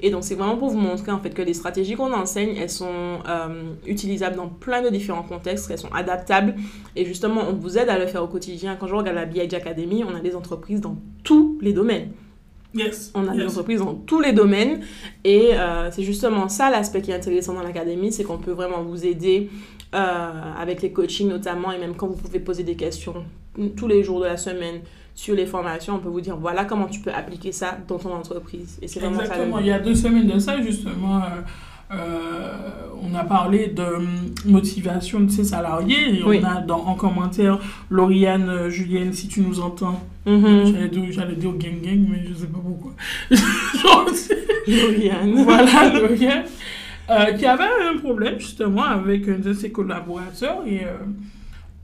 Et 0.01 0.11
donc, 0.11 0.25
c'est 0.25 0.35
vraiment 0.35 0.57
pour 0.57 0.71
vous 0.71 0.79
montrer 0.79 1.13
en 1.13 1.19
fait 1.19 1.31
que 1.31 1.43
les 1.43 1.55
stratégies 1.55 1.95
qu'on 1.95 2.13
enseigne, 2.13 2.57
elles 2.57 2.71
sont 2.71 3.19
euh, 3.29 3.63
utilisables 3.87 4.37
dans 4.37 4.49
plein 4.49 4.83
de 4.83 4.89
différents 4.89 5.23
contextes, 5.23 5.71
elles 5.71 5.79
sont 5.79 5.93
adaptables. 5.93 6.55
Et 6.97 7.05
justement, 7.05 7.43
on 7.49 7.55
vous 7.55 7.79
aide 7.79 7.89
à 7.89 7.99
le 7.99 8.07
faire 8.07 8.23
au 8.23 8.29
quotidien. 8.29 8.77
Quand 8.77 8.87
je 8.87 8.95
regarde 8.95 9.17
la 9.17 9.27
BIG 9.27 9.55
Academy, 9.55 10.05
on 10.05 10.15
a 10.15 10.21
des 10.21 10.37
entreprises 10.37 10.81
dans 10.81 10.97
tous 11.25 11.59
les 11.61 11.73
domaines. 11.73 12.13
Yes. 12.75 13.11
On 13.15 13.27
a 13.27 13.35
des 13.35 13.47
entreprises 13.47 13.81
dans 13.81 13.95
tous 13.95 14.21
les 14.21 14.33
domaines 14.33 14.81
et 15.25 15.55
euh, 15.55 15.91
c'est 15.91 16.05
justement 16.05 16.49
ça 16.49 16.71
l'aspect 16.71 17.03
qui 17.03 17.11
est 17.11 17.15
intéressant 17.15 17.55
dans 17.55 17.63
l'académie, 17.63 18.13
c'est 18.13 18.23
qu'on 18.23 18.39
peut 18.39 18.53
vraiment 18.53 18.83
vous 18.83 19.05
aider 19.05 19.51
euh, 19.95 20.31
avec 20.57 20.83
les 20.83 20.93
coachings 20.93 21.29
notamment 21.29 21.73
et 21.73 21.79
même 21.79 21.97
quand 21.97 22.07
vous 22.07 22.17
pouvez 22.17 22.39
poser 22.39 22.63
des 22.63 22.77
questions 22.77 23.25
tous 23.77 23.89
les 23.89 24.05
jours 24.05 24.21
de 24.21 24.27
la 24.27 24.37
semaine 24.37 24.83
sur 25.15 25.35
les 25.35 25.47
formations, 25.47 25.97
on 25.97 25.99
peut 25.99 26.09
vous 26.09 26.21
dire 26.21 26.37
voilà 26.37 26.65
comment 26.65 26.87
tu 26.87 27.01
peux 27.01 27.13
appliquer 27.13 27.53
ça 27.53 27.79
dans 27.89 27.99
ton 27.99 28.15
entreprise. 28.15 28.79
Et 28.81 28.89
c'est 28.89 29.01
vraiment 29.01 29.25
ça. 29.25 29.37
le. 29.37 29.61
Il 29.61 29.67
y 29.67 29.73
a 29.73 29.79
deux 29.79 29.95
semaines 29.95 30.27
de 30.27 30.39
ça, 30.39 30.61
justement, 30.63 31.17
euh, 31.17 31.43
euh, 31.93 32.53
on 33.03 33.15
a 33.15 33.25
parlé 33.25 33.69
de 33.69 33.83
hum, 33.83 34.07
motivation 34.47 35.21
de 35.21 35.31
ses 35.31 35.45
salariés. 35.45 36.21
Et 36.21 36.23
Oui. 36.25 36.41
on 36.43 36.47
a 36.47 36.61
dans, 36.61 36.85
en 36.87 36.95
commentaire 36.95 37.59
Lauriane, 37.91 38.49
euh, 38.49 38.71
Julienne, 38.71 39.13
si 39.13 39.27
tu 39.29 39.41
nous 39.41 39.61
entends. 39.61 40.01
J'allais 40.27 40.89
dire, 40.89 41.05
j'allais 41.11 41.35
dire 41.35 41.51
gang 41.53 41.81
gang, 41.83 42.07
mais 42.09 42.23
je 42.29 42.35
sais 42.35 42.47
pas 42.47 42.59
pourquoi. 42.63 42.93
Lauriane. 44.67 45.43
voilà, 45.45 45.89
Lauriane. 45.93 46.45
euh, 47.11 47.33
qui 47.33 47.47
avait 47.47 47.65
un 47.93 47.99
problème 47.99 48.39
justement 48.39 48.85
avec 48.85 49.27
un 49.29 49.39
de 49.39 49.53
ses 49.53 49.73
collaborateurs. 49.73 50.63
Et 50.67 50.85
euh, 50.85 50.91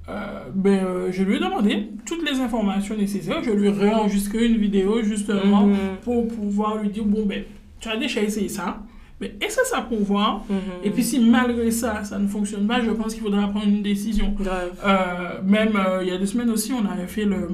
euh, 0.09 0.45
ben, 0.55 0.85
euh, 0.85 1.09
je 1.11 1.23
lui 1.25 1.37
ai 1.37 1.41
demandé 1.41 1.89
toutes 2.07 2.29
les 2.31 2.39
informations 2.41 2.97
nécessaires. 2.97 3.43
Je 3.43 3.51
lui 3.51 3.69
ai 3.69 3.71
réenregistré 3.73 4.47
une 4.47 4.59
vidéo 4.59 5.03
justement 5.03 5.67
Mhm. 5.67 5.77
pour 6.05 6.29
pouvoir 6.29 6.77
lui 6.77 6.91
dire 6.91 7.05
bon 7.05 7.25
ben 7.27 7.43
tu 7.81 7.89
as 7.89 7.97
déjà 7.97 8.21
essayé 8.23 8.49
ça 8.49 8.79
mais 9.21 9.35
essaie 9.41 9.65
ça 9.65 9.81
pour 9.83 10.03
voir 10.03 10.45
Mhm. 10.51 10.57
et 10.85 10.91
puis 10.91 11.03
si 11.03 11.19
malgré 11.21 11.71
ça 11.71 12.05
ça 12.05 12.19
ne 12.19 12.29
fonctionne 12.29 12.67
pas 12.67 12.83
je 12.83 12.91
pense 12.91 13.15
qu'il 13.15 13.23
faudra 13.23 13.49
prendre 13.49 13.67
une 13.67 13.83
décision 13.83 14.35
Grave. 14.39 14.73
Euh, 14.85 15.43
même 15.43 15.75
euh, 15.77 16.01
il 16.03 16.09
y 16.09 16.13
a 16.13 16.19
deux 16.19 16.27
semaines 16.27 16.51
aussi 16.51 16.73
on 16.73 16.85
avait 16.91 17.07
fait 17.07 17.25
le 17.25 17.49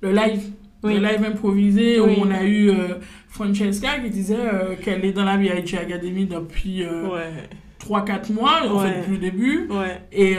le 0.00 0.12
live 0.12 0.42
Oui. 0.82 0.94
le 0.94 1.00
live 1.00 1.24
improvisé 1.24 2.00
Oui. 2.00 2.14
où 2.18 2.22
on 2.26 2.30
a 2.30 2.42
eu 2.44 2.70
euh, 2.70 2.94
Francesca 3.28 3.98
qui 4.02 4.10
disait 4.10 4.38
qu'elle 4.82 5.04
est 5.04 5.12
dans 5.12 5.24
la 5.24 5.36
VIG 5.36 5.76
Academy 5.76 6.24
depuis 6.26 6.82
euh, 6.84 7.06
Ouais. 7.08 7.48
3-4 7.78 8.32
mois 8.32 8.62
en 8.66 8.78
Ouais. 8.82 8.88
fait 8.90 8.98
depuis 9.00 9.12
le 9.12 9.18
début 9.18 9.68
Ouais. 9.70 10.00
et 10.12 10.36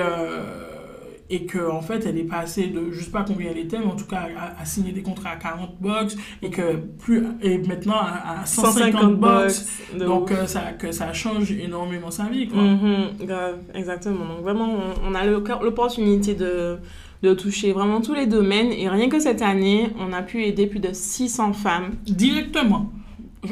et 1.32 1.46
que 1.46 1.68
en 1.70 1.82
fait 1.82 2.06
elle 2.06 2.18
est 2.18 2.24
passée 2.26 2.68
de 2.68 2.92
je 2.92 3.02
sais 3.04 3.10
pas 3.10 3.24
combien 3.26 3.50
elle 3.52 3.58
était 3.58 3.80
mais 3.80 3.86
en 3.86 3.96
tout 3.96 4.06
cas 4.06 4.28
à, 4.38 4.62
à 4.62 4.66
signer 4.66 4.92
des 4.92 5.02
contrats 5.02 5.32
à 5.32 5.36
40 5.38 5.78
box 5.80 6.18
et 6.44 6.50
que 6.50 6.76
plus 7.00 7.24
et 7.42 7.58
maintenant 7.60 7.96
à, 7.96 8.42
à 8.42 8.46
150, 8.46 9.16
box 9.16 9.66
donc 9.98 10.32
euh, 10.32 10.46
ça 10.46 10.74
que 10.74 10.92
ça 10.92 11.14
change 11.14 11.52
énormément 11.52 12.12
sa 12.12 12.26
vie 12.26 12.48
quoi 12.48 12.62
Mhm, 12.62 13.26
grave, 13.26 13.60
exactement. 13.74 14.26
Donc 14.26 14.42
vraiment, 14.44 14.70
on, 15.06 15.12
on 15.12 15.16
a 15.16 15.26
l'opportunité 15.26 16.34
de, 16.36 16.78
de 17.24 17.34
toucher 17.34 17.72
vraiment 17.72 18.02
tous 18.02 18.14
les 18.14 18.26
domaines. 18.26 18.72
Et 18.72 18.90
rien 18.90 19.10
que 19.10 19.20
cette 19.20 19.42
année, 19.42 19.90
on 20.00 20.12
a 20.14 20.22
pu 20.22 20.44
aider 20.44 20.68
plus 20.68 20.80
de 20.80 20.90
600 20.92 21.54
femmes. 21.54 21.92
directement 22.06 22.92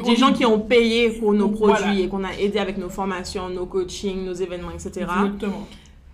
Des 0.06 0.16
gens 0.16 0.32
qui 0.32 0.44
ont 0.46 0.58
payé 0.60 1.10
pour 1.10 1.32
nos 1.32 1.48
Voilà. 1.48 1.74
produits 1.76 2.02
et 2.02 2.08
qu'on 2.08 2.24
a 2.24 2.32
aidé 2.38 2.58
avec 2.58 2.78
nos 2.78 2.88
formations, 2.88 3.48
nos 3.48 3.66
coachings, 3.66 4.24
nos 4.24 4.34
événements, 4.34 4.70
etc. 4.72 4.90
directement 5.18 5.66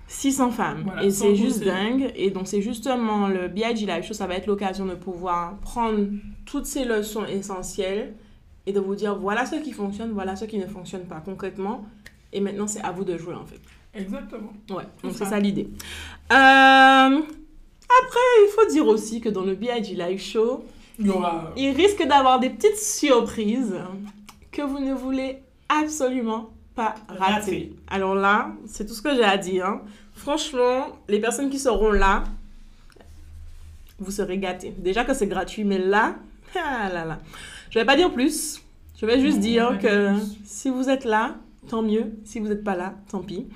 600 0.09 0.51
femmes. 0.53 0.83
Voilà, 0.85 1.05
et 1.05 1.11
c'est 1.11 1.35
juste 1.35 1.65
dingue. 1.65 2.13
Et 2.15 2.31
donc, 2.31 2.47
c'est 2.47 2.63
justement 2.63 3.27
le 3.29 3.49
BIG 3.49 3.87
Live 3.89 4.05
Show, 4.05 4.15
ça 4.15 4.27
va 4.27 4.35
être 4.35 4.47
l'occasion 4.47 4.87
de 4.87 4.95
pouvoir 4.95 5.57
prendre 5.59 6.07
toutes 6.45 6.67
ces 6.67 6.85
leçons 6.85 7.25
essentielles 7.27 8.15
et 8.67 8.73
de 8.73 8.81
vous 8.81 8.95
dire 8.95 9.17
voilà 9.19 9.47
ce 9.47 9.57
qui 9.57 9.73
fonctionne, 9.73 10.13
voilà 10.13 10.37
ce 10.37 10.45
qui 10.45 10.59
ne 10.59 10.67
fonctionne 10.67 11.05
pas 11.07 11.21
concrètement. 11.25 11.85
Et 12.33 12.41
maintenant, 12.41 12.67
c'est 12.67 12.83
à 12.83 12.93
vous 12.93 13.05
de 13.05 13.17
jouer 13.17 13.35
en 13.35 13.47
fait. 13.47 13.61
exactement 13.95 14.53
Ouais, 14.71 14.85
donc 15.03 15.13
C'est 15.15 15.25
ça. 15.25 15.39
l'idée. 15.41 15.69
Euh, 16.33 16.35
Après, 17.89 18.21
il 18.45 18.51
faut 18.55 18.71
dire 18.71 18.87
aussi 18.87 19.21
que 19.21 19.29
dans 19.29 19.43
le 19.45 19.55
BIG 19.55 19.97
Live 19.97 20.21
Show, 20.21 20.65
Il 20.99 21.11
aura. 21.11 21.53
il 21.57 21.71
risque 21.71 22.03
d'avoir 22.07 22.41
des 22.41 22.51
petites 22.51 22.77
surprises 22.79 23.75
que 24.53 24.63
vous 24.63 24.81
ne 24.81 24.93
voulez 24.95 25.39
absolument 25.69 26.51
pas. 26.77 26.95
Rater. 27.09 27.75
Alors 27.89 28.15
là, 28.15 28.53
c'est 28.67 28.87
tout 28.87 28.95
ce 28.95 29.03
que 29.03 29.15
j'ai 29.15 29.25
à 29.25 29.37
dire. 29.37 29.67
hein. 29.67 29.81
Franchement, 30.15 30.87
les 31.09 31.19
personnes 31.21 31.51
qui 31.51 31.59
seront 31.59 31.91
là, 31.91 32.23
vous 33.99 34.11
serez 34.11 34.39
gâtés. 34.39 34.75
Déjà 34.79 35.05
que 35.05 35.15
c'est 35.15 35.27
gratuit, 35.27 35.65
mais 35.65 35.79
là, 35.79 36.17
ah 36.57 36.89
là 36.93 37.05
là. 37.05 37.19
Je 37.71 37.79
vais 37.79 37.85
pas 37.85 37.97
dire 37.97 38.13
plus. 38.13 38.63
Je 39.01 39.07
vais 39.07 39.21
juste 39.21 39.41
dire 39.41 39.79
que 39.79 40.13
plus. 40.15 40.23
si 40.45 40.71
vous 40.71 40.89
êtes 40.89 41.05
là, 41.05 41.35
tant 41.69 41.83
mieux. 41.83 42.13
Si 42.25 42.39
vous 42.41 42.49
n'êtes 42.49 42.65
pas 42.65 42.77
là, 42.77 42.95
tant 43.11 43.21
pis. 43.21 43.47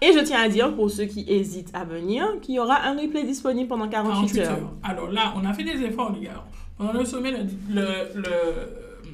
Et 0.00 0.12
je 0.12 0.18
tiens 0.18 0.40
à 0.42 0.48
dire, 0.48 0.74
pour 0.74 0.90
ceux 0.90 1.04
qui 1.04 1.24
hésitent 1.28 1.70
à 1.74 1.84
venir, 1.84 2.26
qu'il 2.42 2.56
y 2.56 2.58
aura 2.58 2.82
un 2.82 2.98
replay 2.98 3.22
disponible 3.22 3.68
pendant 3.68 3.88
48, 3.88 4.34
48 4.34 4.40
heures. 4.40 4.50
heures. 4.58 4.72
Alors 4.82 5.10
là, 5.12 5.32
on 5.36 5.44
a 5.44 5.52
fait 5.54 5.62
des 5.62 5.80
efforts, 5.84 6.12
les 6.12 6.26
gars. 6.26 6.44
Pendant 6.76 6.92
le 6.94 7.04
sommet, 7.04 7.30
le, 7.30 7.38
le, 7.70 7.84
le 8.16 8.22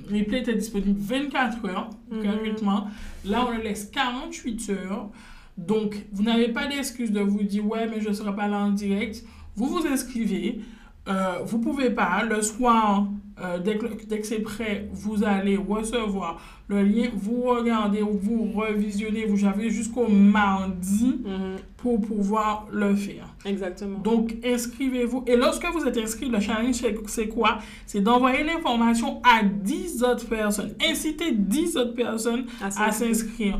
replay 0.08 0.40
était 0.40 0.54
disponible 0.54 0.98
24 1.00 1.64
heures, 1.66 1.90
Mhm. 2.10 2.22
gratuitement. 2.22 2.88
Là, 3.24 3.44
on 3.46 3.56
le 3.56 3.62
laisse 3.62 3.86
48 3.92 4.70
heures. 4.70 5.10
Donc, 5.56 6.06
vous 6.12 6.22
n'avez 6.22 6.48
pas 6.48 6.66
d'excuse 6.66 7.10
de 7.12 7.20
vous 7.20 7.42
dire, 7.42 7.66
ouais, 7.66 7.86
mais 7.88 8.00
je 8.00 8.08
ne 8.08 8.14
serai 8.14 8.34
pas 8.34 8.46
là 8.48 8.58
en 8.58 8.70
direct. 8.70 9.24
Vous 9.56 9.66
vous 9.66 9.86
inscrivez. 9.86 10.60
Euh, 11.08 11.38
vous 11.44 11.58
pouvez 11.58 11.90
pas. 11.90 12.22
Le 12.28 12.42
soir, 12.42 13.06
euh, 13.42 13.58
dès 13.58 13.78
que, 13.78 13.86
que 13.86 14.26
c'est 14.26 14.40
prêt, 14.40 14.88
vous 14.92 15.24
allez 15.24 15.56
recevoir 15.56 16.40
le 16.68 16.82
lien. 16.82 17.08
Vous 17.14 17.42
regardez, 17.42 18.02
vous 18.02 18.50
revisionnez. 18.54 19.24
Vous 19.24 19.44
avez 19.46 19.70
jusqu'au 19.70 20.06
mardi 20.08 21.20
Mhm, 21.24 21.56
pour 21.78 22.00
pouvoir 22.00 22.66
le 22.72 22.94
faire. 22.94 23.26
Exactement. 23.46 23.98
Donc, 24.00 24.34
inscrivez-vous. 24.44 25.24
Et 25.26 25.36
lorsque 25.36 25.64
vous 25.72 25.84
êtes 25.86 25.96
inscrit, 25.96 26.28
le 26.28 26.40
challenge, 26.40 26.74
c'est- 27.06 27.28
quoi? 27.28 27.58
C'est 27.86 28.00
d'envoyer 28.00 28.42
l'information 28.44 29.22
à 29.24 29.42
10 29.44 30.02
autres 30.02 30.26
personnes. 30.28 30.74
Inciter 30.86 31.32
10 31.32 31.76
autres 31.76 31.94
personnes 31.94 32.44
à 32.60 32.90
s'inscrire. 32.92 33.58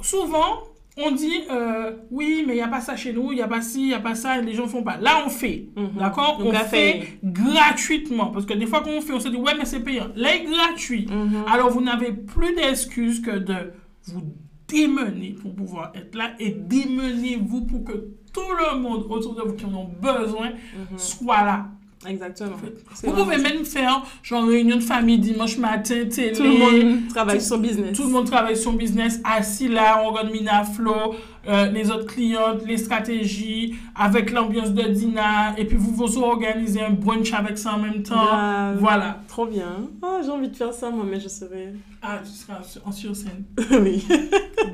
Souvent, 0.00 0.64
on 1.00 1.12
dit, 1.12 1.42
euh, 1.50 1.92
oui, 2.10 2.44
mais 2.46 2.54
il 2.54 2.56
n'y 2.56 2.62
a 2.62 2.68
pas 2.68 2.80
ça 2.80 2.96
chez 2.96 3.12
nous, 3.12 3.30
il 3.32 3.36
n'y 3.36 3.40
a 3.42 3.48
pas 3.48 3.60
ci, 3.62 3.80
il 3.82 3.86
n'y 3.88 3.94
a 3.94 4.00
pas 4.00 4.14
ça, 4.14 4.38
et 4.38 4.42
les 4.42 4.52
gens 4.54 4.64
ne 4.64 4.68
font 4.68 4.82
pas. 4.82 4.96
Là, 4.96 5.22
on 5.24 5.28
fait. 5.28 5.66
Mhm. 5.76 5.90
D'accord? 5.98 6.40
On 6.44 6.52
fait 6.52 7.18
gratuitement. 7.22 8.26
Parce 8.26 8.46
que 8.46 8.54
des 8.54 8.66
fois 8.66 8.80
qu'on 8.82 9.00
fait, 9.00 9.12
on 9.12 9.20
se 9.20 9.28
dit, 9.28 9.36
ouais, 9.36 9.52
mais 9.56 9.64
c'est 9.64 9.80
payant. 9.80 10.08
Là, 10.16 10.30
c'est 10.32 10.44
gratuit. 10.44 11.06
Mhm. 11.10 11.44
Alors, 11.52 11.70
vous 11.70 11.80
n'avez 11.80 12.12
plus 12.12 12.54
d'excuses 12.54 13.20
que 13.20 13.30
de 13.38 13.72
vous 14.06 14.22
démener 14.66 15.34
pour 15.40 15.54
pouvoir 15.54 15.92
être 15.94 16.14
là 16.14 16.32
et 16.38 16.50
démenez-vous 16.50 17.62
pour 17.66 17.84
que 17.84 17.92
tout 18.32 18.40
le 18.72 18.78
monde 18.78 19.06
autour 19.08 19.34
de 19.34 19.42
vous 19.42 19.54
qui 19.54 19.64
en 19.64 19.74
ont 19.74 19.88
besoin 20.00 20.50
Mhm. 20.50 20.98
soit 20.98 21.42
là. 21.44 21.68
Exactement. 22.06 22.56
Vous 23.02 23.12
pouvez 23.12 23.36
ça. 23.38 23.42
même 23.42 23.64
faire 23.64 24.02
genre 24.22 24.46
réunion 24.46 24.76
de 24.76 24.82
famille 24.82 25.18
dimanche 25.18 25.58
matin, 25.58 26.04
télé. 26.08 26.32
Tout 26.32 26.42
le 26.44 26.50
monde 26.58 27.08
travaille 27.08 27.38
tout- 27.38 27.44
son 27.44 27.58
business. 27.58 27.96
Tout 27.96 28.04
le 28.04 28.10
monde 28.10 28.26
travaille 28.26 28.56
son 28.56 28.72
business 28.74 29.20
assis 29.24 29.68
là, 29.68 30.00
on 30.04 30.10
regarde 30.10 30.30
Mina 30.30 30.62
Flow, 30.64 31.14
euh, 31.48 31.66
les 31.70 31.90
autres 31.90 32.06
clientes, 32.06 32.64
les 32.66 32.76
stratégies, 32.76 33.74
avec 33.96 34.30
l'ambiance 34.30 34.70
de 34.72 34.82
Dina, 34.82 35.54
et 35.58 35.64
puis 35.64 35.76
vous 35.76 35.92
vous 35.92 36.18
organisez 36.22 36.82
un 36.82 36.90
brunch 36.90 37.32
avec 37.32 37.58
ça 37.58 37.74
en 37.74 37.78
même 37.80 38.02
temps. 38.04 38.76
Voilà. 38.78 39.20
Trop 39.26 39.46
bien. 39.46 39.88
Oh, 40.02 40.18
j'ai 40.24 40.30
envie 40.30 40.48
de 40.48 40.56
faire 40.56 40.72
ça, 40.72 40.90
moi, 40.90 41.04
mais 41.08 41.18
je 41.18 41.28
serais. 41.28 41.72
Ah, 42.00 42.20
tu 42.24 42.30
seras 42.30 42.60
en 42.84 42.92
sur 42.92 43.16
scène. 43.16 43.44
oui. 43.82 44.06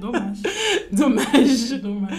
Dommage. 0.01 0.38
Dommage. 0.92 1.81
Dommage. 1.83 2.14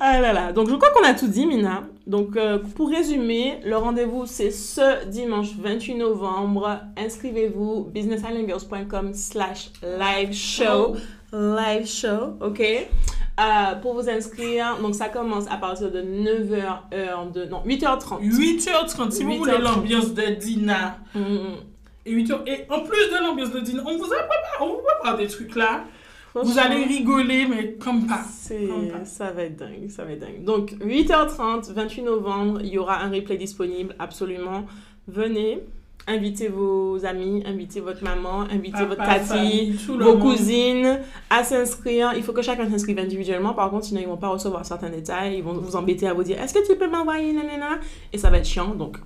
Ah 0.00 0.20
là 0.20 0.32
là. 0.32 0.52
Donc, 0.52 0.68
je 0.68 0.74
crois 0.74 0.90
qu'on 0.90 1.04
a 1.04 1.14
tout 1.14 1.28
dit, 1.28 1.46
Mina. 1.46 1.84
Donc, 2.06 2.36
euh, 2.36 2.58
pour 2.76 2.90
résumer, 2.90 3.58
le 3.64 3.76
rendez-vous, 3.76 4.26
c'est 4.26 4.50
ce 4.50 5.06
dimanche 5.06 5.54
28 5.58 5.94
novembre. 5.94 6.80
Inscrivez-vous, 6.96 7.88
businessislandgirls.com 7.92 9.14
slash 9.14 9.70
live 9.82 10.32
show. 10.32 10.96
Live 11.32 11.86
show, 11.86 12.36
ok? 12.40 12.60
Euh, 13.40 13.74
pour 13.82 13.94
vous 13.94 14.08
inscrire, 14.08 14.78
donc 14.80 14.94
ça 14.94 15.08
commence 15.08 15.50
à 15.50 15.56
partir 15.56 15.90
de 15.90 16.00
9h, 16.00 16.94
heure 16.94 17.26
de... 17.26 17.46
Non, 17.46 17.62
8h30. 17.66 18.20
8h30, 18.22 19.10
si 19.10 19.24
vous 19.24 19.32
8h30. 19.32 19.38
voulez 19.38 19.58
l'ambiance 19.58 20.14
de 20.14 20.34
Dina. 20.34 20.98
Mm, 21.16 21.20
mm. 21.20 21.56
Et, 22.06 22.14
8h, 22.14 22.40
et 22.46 22.66
en 22.70 22.80
plus 22.80 23.10
de 23.10 23.24
l'ambiance 23.24 23.50
de 23.50 23.58
Dina, 23.58 23.82
on 23.84 23.96
vous 23.96 24.04
a 24.04 24.18
préparé, 24.18 24.60
on 24.60 24.68
vous 24.68 24.82
prépare 24.84 25.16
des 25.16 25.26
trucs 25.26 25.56
là. 25.56 25.82
Vous 26.34 26.58
allez 26.58 26.84
rigoler, 26.84 27.46
mais 27.46 27.74
comme 27.74 28.06
pas. 28.06 28.24
Comme 28.48 28.88
pas. 28.88 29.04
ça 29.04 29.30
va 29.30 29.44
être 29.44 29.56
dingue, 29.56 29.88
ça 29.88 30.04
va 30.04 30.12
être 30.12 30.20
dingue. 30.20 30.42
Donc, 30.42 30.72
8h30, 30.80 31.72
28 31.72 32.02
novembre, 32.02 32.60
il 32.62 32.70
y 32.70 32.78
aura 32.78 33.02
un 33.02 33.10
replay 33.10 33.36
disponible, 33.36 33.94
absolument. 34.00 34.64
Venez, 35.06 35.60
invitez 36.08 36.48
vos 36.48 37.04
amis, 37.04 37.44
invitez 37.46 37.80
votre 37.80 38.02
maman, 38.02 38.40
invitez 38.50 38.72
Papa, 38.72 38.86
votre 38.86 39.04
tati, 39.04 39.72
vos 39.88 40.18
cousines 40.18 40.98
à 41.30 41.44
s'inscrire. 41.44 42.12
Il 42.16 42.22
faut 42.24 42.32
que 42.32 42.42
chacun 42.42 42.68
s'inscrive 42.68 42.98
individuellement, 42.98 43.54
par 43.54 43.70
contre, 43.70 43.86
sinon 43.86 44.00
ils 44.00 44.08
vont 44.08 44.16
pas 44.16 44.28
recevoir 44.28 44.66
certains 44.66 44.90
détails, 44.90 45.36
ils 45.38 45.44
vont 45.44 45.52
vous 45.52 45.76
embêter 45.76 46.08
à 46.08 46.14
vous 46.14 46.24
dire, 46.24 46.40
est-ce 46.42 46.54
que 46.54 46.66
tu 46.66 46.76
peux 46.76 46.90
m'envoyer, 46.90 47.32
nanana? 47.32 47.78
Et 48.12 48.18
ça 48.18 48.30
va 48.30 48.38
être 48.38 48.46
chiant, 48.46 48.74
donc... 48.74 48.98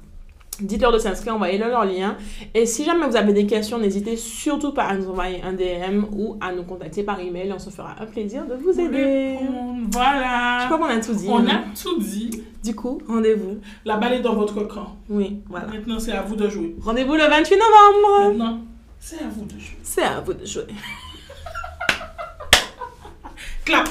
Dites-leur 0.60 0.90
de 0.92 0.98
s'inscrire, 0.98 1.36
envoyez-leur 1.36 1.68
leur 1.68 1.84
lien. 1.84 2.16
Et 2.52 2.66
si 2.66 2.84
jamais 2.84 3.06
vous 3.06 3.14
avez 3.14 3.32
des 3.32 3.46
questions, 3.46 3.78
n'hésitez 3.78 4.16
surtout 4.16 4.72
pas 4.72 4.82
à 4.84 4.96
nous 4.96 5.08
envoyer 5.08 5.40
un 5.42 5.52
DM 5.52 6.04
ou 6.12 6.36
à 6.40 6.50
nous 6.52 6.64
contacter 6.64 7.04
par 7.04 7.20
email. 7.20 7.52
On 7.52 7.60
se 7.60 7.70
fera 7.70 7.94
un 8.00 8.06
plaisir 8.06 8.44
de 8.44 8.54
vous 8.54 8.78
aider. 8.80 9.36
Je 9.40 9.90
Voilà. 9.92 10.64
crois 10.66 10.78
qu'on 10.78 10.86
a 10.86 10.98
tout 11.00 11.14
dit. 11.14 11.26
On 11.28 11.46
hein. 11.46 11.48
a 11.48 11.62
tout 11.80 11.96
dit. 12.00 12.42
Du 12.64 12.74
coup, 12.74 13.00
rendez-vous. 13.06 13.58
La 13.84 13.98
balle 13.98 14.14
est 14.14 14.20
dans 14.20 14.34
votre 14.34 14.64
camp. 14.64 14.96
Oui, 15.08 15.42
voilà. 15.48 15.68
Maintenant, 15.68 16.00
c'est 16.00 16.10
à 16.12 16.22
vous 16.22 16.34
de 16.34 16.48
jouer. 16.48 16.74
Rendez-vous 16.82 17.14
le 17.14 17.22
28 17.28 17.54
novembre. 17.56 18.28
Maintenant, 18.30 18.58
c'est 18.98 19.20
à 19.20 19.28
vous 19.28 19.44
de 19.44 19.60
jouer. 19.60 19.78
C'est 19.84 20.02
à 20.02 20.18
vous 20.20 20.34
de 20.34 20.44
jouer. 20.44 20.66
Clap. 23.64 23.88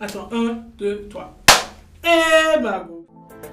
Attends, 0.00 0.28
un, 0.32 0.58
deux, 0.78 1.06
trois. 1.08 1.36
Et 2.04 2.58
bravo. 2.60 2.97